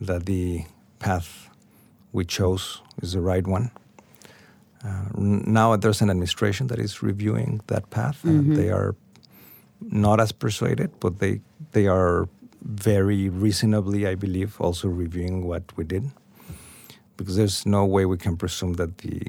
that 0.00 0.26
the 0.26 0.64
path 0.98 1.48
we 2.16 2.24
chose 2.24 2.82
is 3.02 3.12
the 3.12 3.20
right 3.20 3.46
one. 3.46 3.70
Uh, 4.84 5.06
now 5.16 5.76
there's 5.76 6.02
an 6.02 6.10
administration 6.10 6.66
that 6.70 6.78
is 6.78 7.02
reviewing 7.02 7.60
that 7.66 7.84
path, 7.90 8.18
and 8.24 8.38
mm-hmm. 8.40 8.54
they 8.58 8.70
are 8.70 8.94
not 9.80 10.20
as 10.20 10.32
persuaded, 10.32 10.90
but 11.00 11.12
they 11.18 11.40
they 11.72 11.86
are 11.86 12.28
very 12.62 13.28
reasonably, 13.28 14.06
I 14.12 14.14
believe, 14.16 14.60
also 14.60 14.88
reviewing 14.88 15.46
what 15.50 15.62
we 15.76 15.84
did, 15.84 16.04
because 17.16 17.36
there's 17.36 17.66
no 17.66 17.82
way 17.94 18.04
we 18.06 18.18
can 18.26 18.36
presume 18.36 18.72
that 18.74 18.92
the 18.98 19.20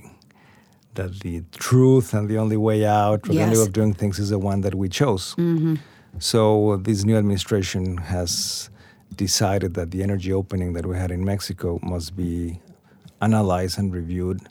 that 0.93 1.11
the 1.25 1.43
truth 1.51 2.13
and 2.13 2.29
the 2.29 2.37
only 2.43 2.57
way 2.57 2.85
out 2.85 3.19
or 3.27 3.33
yes. 3.33 3.35
the 3.35 3.43
only 3.43 3.57
way 3.57 3.65
of 3.67 3.73
doing 3.73 3.93
things 3.93 4.19
is 4.19 4.29
the 4.29 4.39
one 4.39 4.61
that 4.61 4.75
we 4.75 4.87
chose. 4.89 5.35
Mm-hmm. 5.35 5.75
So 6.19 6.77
this 6.77 7.03
new 7.03 7.17
administration 7.17 7.97
has 7.97 8.69
decided 9.15 9.73
that 9.73 9.91
the 9.91 10.01
energy 10.03 10.31
opening 10.33 10.73
that 10.73 10.85
we 10.85 10.95
had 10.97 11.11
in 11.11 11.23
Mexico 11.23 11.79
must 11.83 12.15
be 12.15 12.59
analyzed 13.21 13.77
and 13.77 13.93
reviewed 13.93 14.41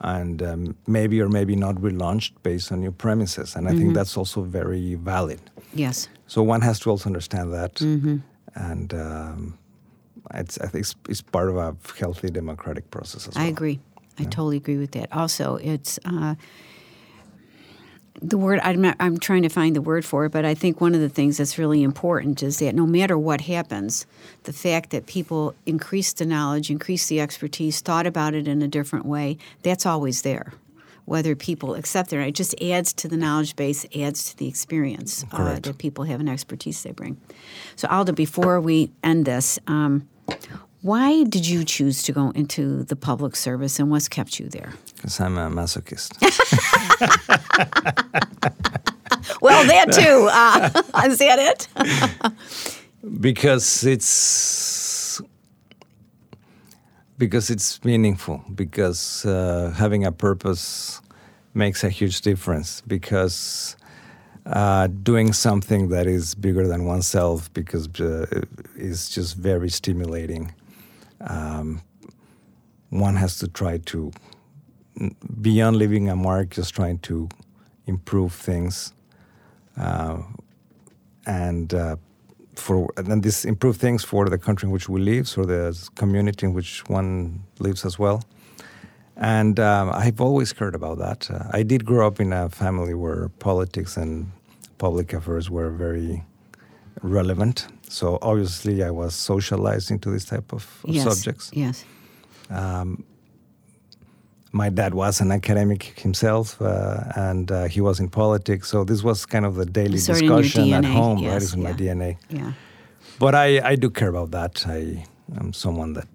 and 0.00 0.42
um, 0.42 0.76
maybe 0.86 1.20
or 1.20 1.28
maybe 1.28 1.56
not 1.56 1.76
relaunched 1.76 2.32
based 2.42 2.70
on 2.70 2.80
new 2.80 2.92
premises. 2.92 3.56
And 3.56 3.66
I 3.66 3.70
mm-hmm. 3.70 3.80
think 3.80 3.94
that's 3.94 4.16
also 4.16 4.42
very 4.42 4.94
valid. 4.94 5.40
Yes. 5.74 6.08
So 6.26 6.42
one 6.42 6.60
has 6.60 6.78
to 6.80 6.90
also 6.90 7.08
understand 7.08 7.52
that. 7.52 7.74
Mm-hmm. 7.76 8.18
And 8.54 8.94
um, 8.94 9.58
it's, 10.34 10.58
I 10.58 10.66
think 10.68 10.82
it's, 10.82 10.94
it's, 11.08 11.22
part 11.22 11.48
of 11.48 11.56
a 11.56 11.76
healthy 11.98 12.28
democratic 12.28 12.90
process 12.90 13.28
as 13.28 13.34
well. 13.34 13.44
I 13.44 13.48
agree. 13.48 13.80
I 14.18 14.22
yeah. 14.22 14.28
totally 14.28 14.56
agree 14.56 14.78
with 14.78 14.92
that. 14.92 15.12
Also, 15.12 15.56
it's 15.56 15.98
uh, 16.04 16.34
the 18.22 18.38
word 18.38 18.60
I'm 18.62 18.80
not, 18.80 18.96
I'm 19.00 19.18
trying 19.18 19.42
to 19.42 19.48
find 19.48 19.76
the 19.76 19.82
word 19.82 20.04
for 20.04 20.24
it, 20.24 20.32
but 20.32 20.44
I 20.44 20.54
think 20.54 20.80
one 20.80 20.94
of 20.94 21.00
the 21.00 21.08
things 21.08 21.36
that's 21.36 21.58
really 21.58 21.82
important 21.82 22.42
is 22.42 22.58
that 22.58 22.74
no 22.74 22.86
matter 22.86 23.18
what 23.18 23.42
happens, 23.42 24.06
the 24.44 24.52
fact 24.52 24.90
that 24.90 25.06
people 25.06 25.54
increase 25.66 26.12
the 26.12 26.26
knowledge, 26.26 26.70
increase 26.70 27.06
the 27.06 27.20
expertise, 27.20 27.80
thought 27.80 28.06
about 28.06 28.34
it 28.34 28.48
in 28.48 28.62
a 28.62 28.68
different 28.68 29.06
way, 29.06 29.38
that's 29.62 29.86
always 29.86 30.22
there. 30.22 30.54
Whether 31.04 31.36
people 31.36 31.74
accept 31.74 32.12
it, 32.12 32.16
or 32.16 32.20
not. 32.20 32.28
it 32.28 32.34
just 32.34 32.60
adds 32.60 32.92
to 32.94 33.06
the 33.06 33.16
knowledge 33.16 33.54
base, 33.54 33.86
adds 33.94 34.30
to 34.30 34.36
the 34.36 34.48
experience 34.48 35.24
uh, 35.30 35.60
that 35.60 35.78
people 35.78 36.04
have 36.04 36.18
and 36.18 36.28
expertise 36.28 36.82
they 36.82 36.90
bring. 36.90 37.20
So, 37.76 37.86
Alda, 37.88 38.12
before 38.12 38.60
we 38.60 38.90
end 39.04 39.24
this, 39.24 39.60
um, 39.68 40.08
why 40.82 41.22
did 41.22 41.46
you 41.46 41.64
choose 41.64 42.02
to 42.04 42.12
go 42.12 42.30
into 42.30 42.82
the 42.82 42.96
public 42.96 43.36
service 43.36 43.78
and 43.78 43.88
what's 43.88 44.08
kept 44.08 44.40
you 44.40 44.48
there? 44.48 44.72
Because 44.96 45.20
I'm 45.20 45.38
a 45.38 45.50
masochist. 45.50 46.20
well, 49.40 49.64
that 49.66 49.92
too. 49.92 50.28
Uh, 50.30 50.70
is 51.06 51.18
that 51.18 51.38
it? 51.38 51.68
because 53.20 53.84
it's 53.84 55.20
because 57.18 57.50
it's 57.50 57.84
meaningful. 57.84 58.42
Because 58.54 59.24
uh, 59.26 59.72
having 59.76 60.04
a 60.04 60.12
purpose 60.12 61.00
makes 61.54 61.84
a 61.84 61.90
huge 61.90 62.20
difference. 62.22 62.82
Because 62.86 63.76
uh, 64.46 64.86
doing 64.86 65.32
something 65.32 65.88
that 65.88 66.06
is 66.06 66.34
bigger 66.34 66.66
than 66.66 66.84
oneself 66.84 67.52
because 67.52 67.88
uh, 68.00 68.26
is 68.76 69.08
just 69.08 69.36
very 69.36 69.68
stimulating. 69.68 70.52
Um, 71.20 71.82
one 72.90 73.16
has 73.16 73.38
to 73.38 73.48
try 73.48 73.78
to 73.78 74.12
beyond 75.40 75.76
leaving 75.76 76.08
a 76.08 76.16
mark, 76.16 76.50
just 76.50 76.74
trying 76.74 76.98
to 77.00 77.28
improve 77.86 78.32
things, 78.32 78.92
uh, 79.76 80.18
and 81.26 81.74
uh, 81.74 81.96
for 82.54 82.88
and 82.96 83.22
this 83.22 83.44
improve 83.44 83.76
things 83.76 84.04
for 84.04 84.28
the 84.28 84.38
country 84.38 84.66
in 84.66 84.72
which 84.72 84.88
we 84.88 85.00
live, 85.00 85.32
or 85.38 85.46
the 85.46 85.88
community 85.94 86.46
in 86.46 86.52
which 86.52 86.88
one 86.88 87.42
lives 87.58 87.84
as 87.84 87.98
well. 87.98 88.22
And 89.16 89.58
um, 89.58 89.90
I've 89.92 90.20
always 90.20 90.52
heard 90.52 90.74
about 90.74 90.98
that. 90.98 91.30
Uh, 91.30 91.44
I 91.50 91.62
did 91.62 91.84
grow 91.86 92.06
up 92.06 92.20
in 92.20 92.32
a 92.32 92.50
family 92.50 92.92
where 92.92 93.30
politics 93.38 93.96
and 93.96 94.30
public 94.78 95.14
affairs 95.14 95.48
were 95.50 95.70
very 95.70 96.22
relevant. 97.02 97.66
So 97.88 98.18
obviously, 98.20 98.82
I 98.82 98.90
was 98.90 99.14
socialized 99.14 99.90
into 99.90 100.10
this 100.10 100.24
type 100.24 100.52
of, 100.52 100.66
of 100.84 100.94
yes, 100.94 101.04
subjects. 101.04 101.50
Yes. 101.54 101.84
Um, 102.50 103.04
my 104.56 104.70
dad 104.70 104.94
was 104.94 105.20
an 105.20 105.30
academic 105.30 106.00
himself, 106.00 106.60
uh, 106.60 107.04
and 107.14 107.52
uh, 107.52 107.64
he 107.64 107.80
was 107.80 108.00
in 108.00 108.08
politics. 108.08 108.68
So 108.68 108.84
this 108.84 109.02
was 109.02 109.26
kind 109.26 109.44
of 109.44 109.54
the 109.54 109.66
daily 109.66 109.98
sort 109.98 110.18
discussion 110.18 110.72
at 110.72 110.84
home, 110.84 111.18
yes, 111.18 111.28
right? 111.28 111.42
It's 111.42 111.52
in 111.52 111.60
yeah. 111.60 111.70
my 111.70 111.76
DNA. 111.76 112.16
Yeah. 112.30 112.52
But 113.18 113.34
I, 113.34 113.70
I 113.72 113.76
do 113.76 113.90
care 113.90 114.08
about 114.08 114.30
that. 114.30 114.66
I 114.66 115.04
am 115.38 115.52
someone 115.52 115.92
that 115.92 116.08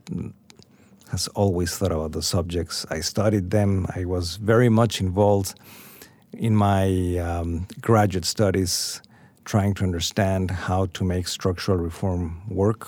has 1.11 1.27
always 1.29 1.77
thought 1.77 1.91
about 1.91 2.13
the 2.13 2.21
subjects. 2.21 2.85
I 2.89 3.01
studied 3.01 3.51
them. 3.51 3.85
I 3.95 4.05
was 4.05 4.37
very 4.37 4.69
much 4.69 5.01
involved 5.01 5.53
in 6.33 6.55
my 6.55 7.17
um, 7.17 7.67
graduate 7.79 8.25
studies, 8.25 9.01
trying 9.45 9.73
to 9.75 9.83
understand 9.83 10.51
how 10.51 10.87
to 10.87 11.03
make 11.03 11.27
structural 11.27 11.77
reform 11.77 12.41
work 12.47 12.87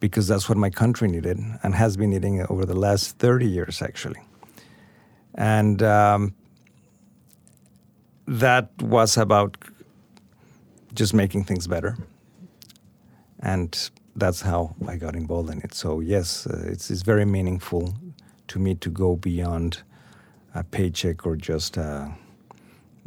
because 0.00 0.26
that's 0.26 0.48
what 0.48 0.58
my 0.58 0.68
country 0.68 1.08
needed 1.08 1.38
and 1.62 1.74
has 1.74 1.96
been 1.96 2.10
needing 2.10 2.44
over 2.48 2.66
the 2.66 2.74
last 2.74 3.18
30 3.18 3.46
years, 3.46 3.80
actually 3.80 4.20
and 5.34 5.82
um, 5.82 6.34
that 8.26 8.70
was 8.80 9.16
about 9.16 9.56
just 10.94 11.14
making 11.14 11.44
things 11.44 11.66
better. 11.66 11.96
And 13.40 13.90
that's 14.14 14.42
how 14.42 14.74
i 14.86 14.96
got 14.96 15.16
involved 15.16 15.50
in 15.50 15.58
it. 15.62 15.74
So 15.74 16.00
yes 16.00 16.46
uh, 16.46 16.62
it's, 16.66 16.90
it's 16.90 17.02
very 17.02 17.24
meaningful 17.24 17.94
to 18.48 18.58
me 18.58 18.74
to 18.76 18.90
go 18.90 19.16
beyond 19.16 19.82
a 20.54 20.62
paycheck 20.62 21.26
or 21.26 21.36
just 21.36 21.76
a, 21.78 22.14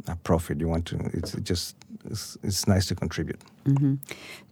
a 0.08 0.16
profit. 0.16 0.60
You 0.60 0.68
want 0.68 0.86
to 0.86 1.10
it's 1.12 1.32
just 1.42 1.76
it's, 2.10 2.36
it's 2.42 2.66
nice 2.66 2.86
to 2.86 2.94
contribute 2.94 3.40
mm-hmm. 3.64 3.94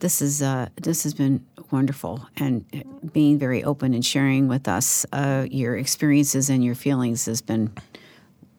this 0.01 0.21
is 0.21 0.43
uh, 0.43 0.69
this 0.77 1.03
has 1.05 1.15
been 1.15 1.45
wonderful 1.71 2.27
and 2.37 2.65
being 3.13 3.39
very 3.39 3.65
open 3.65 3.95
and 3.95 4.05
sharing 4.05 4.49
with 4.49 4.69
us 4.69 5.07
uh, 5.13 5.47
your 5.51 5.77
experiences 5.77 6.51
and 6.51 6.65
your 6.65 6.75
feelings 6.75 7.27
has 7.27 7.41
been 7.41 7.71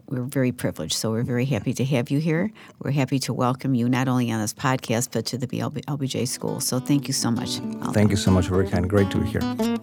we're 0.07 0.23
very 0.23 0.51
privileged. 0.51 0.93
So 0.93 1.11
we're 1.11 1.23
very 1.23 1.45
happy 1.45 1.73
to 1.73 1.85
have 1.85 2.11
you 2.11 2.19
here. 2.19 2.51
We're 2.79 2.91
happy 2.91 3.19
to 3.19 3.33
welcome 3.33 3.73
you 3.73 3.89
not 3.89 4.07
only 4.07 4.31
on 4.31 4.39
this 4.39 4.53
podcast 4.53 5.09
but 5.11 5.25
to 5.27 5.37
the 5.37 5.47
LB, 5.47 5.85
LBJ 5.85 6.27
School. 6.27 6.59
So 6.59 6.79
thank 6.79 7.07
you 7.07 7.13
so 7.13 7.31
much. 7.31 7.57
Thank 7.93 8.11
you 8.11 8.17
so 8.17 8.31
much, 8.31 8.47
very 8.47 8.67
kind. 8.67 8.89
Great 8.89 9.09
to 9.11 9.19
be 9.19 9.27
here. 9.27 9.74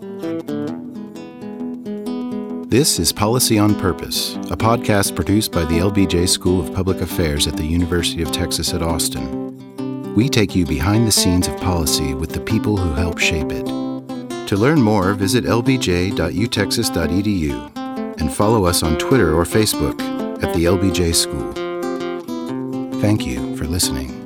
This 2.72 2.98
is 2.98 3.12
Policy 3.12 3.58
on 3.58 3.78
Purpose, 3.78 4.36
a 4.50 4.56
podcast 4.56 5.14
produced 5.14 5.52
by 5.52 5.66
the 5.66 5.76
LBJ 5.76 6.26
School 6.26 6.58
of 6.58 6.74
Public 6.74 7.02
Affairs 7.02 7.46
at 7.46 7.54
the 7.54 7.66
University 7.66 8.22
of 8.22 8.32
Texas 8.32 8.72
at 8.72 8.82
Austin. 8.82 10.14
We 10.14 10.30
take 10.30 10.56
you 10.56 10.64
behind 10.64 11.06
the 11.06 11.12
scenes 11.12 11.48
of 11.48 11.60
policy 11.60 12.14
with 12.14 12.30
the 12.30 12.40
people 12.40 12.78
who 12.78 12.94
help 12.94 13.18
shape 13.18 13.52
it. 13.52 13.66
To 13.66 14.56
learn 14.56 14.80
more, 14.80 15.12
visit 15.12 15.44
lbj.utexas.edu 15.44 18.16
and 18.18 18.32
follow 18.32 18.64
us 18.64 18.82
on 18.82 18.96
Twitter 18.96 19.34
or 19.34 19.44
Facebook 19.44 20.00
at 20.42 20.54
the 20.54 20.64
LBJ 20.64 21.14
School. 21.14 21.52
Thank 23.02 23.26
you 23.26 23.54
for 23.54 23.66
listening. 23.66 24.21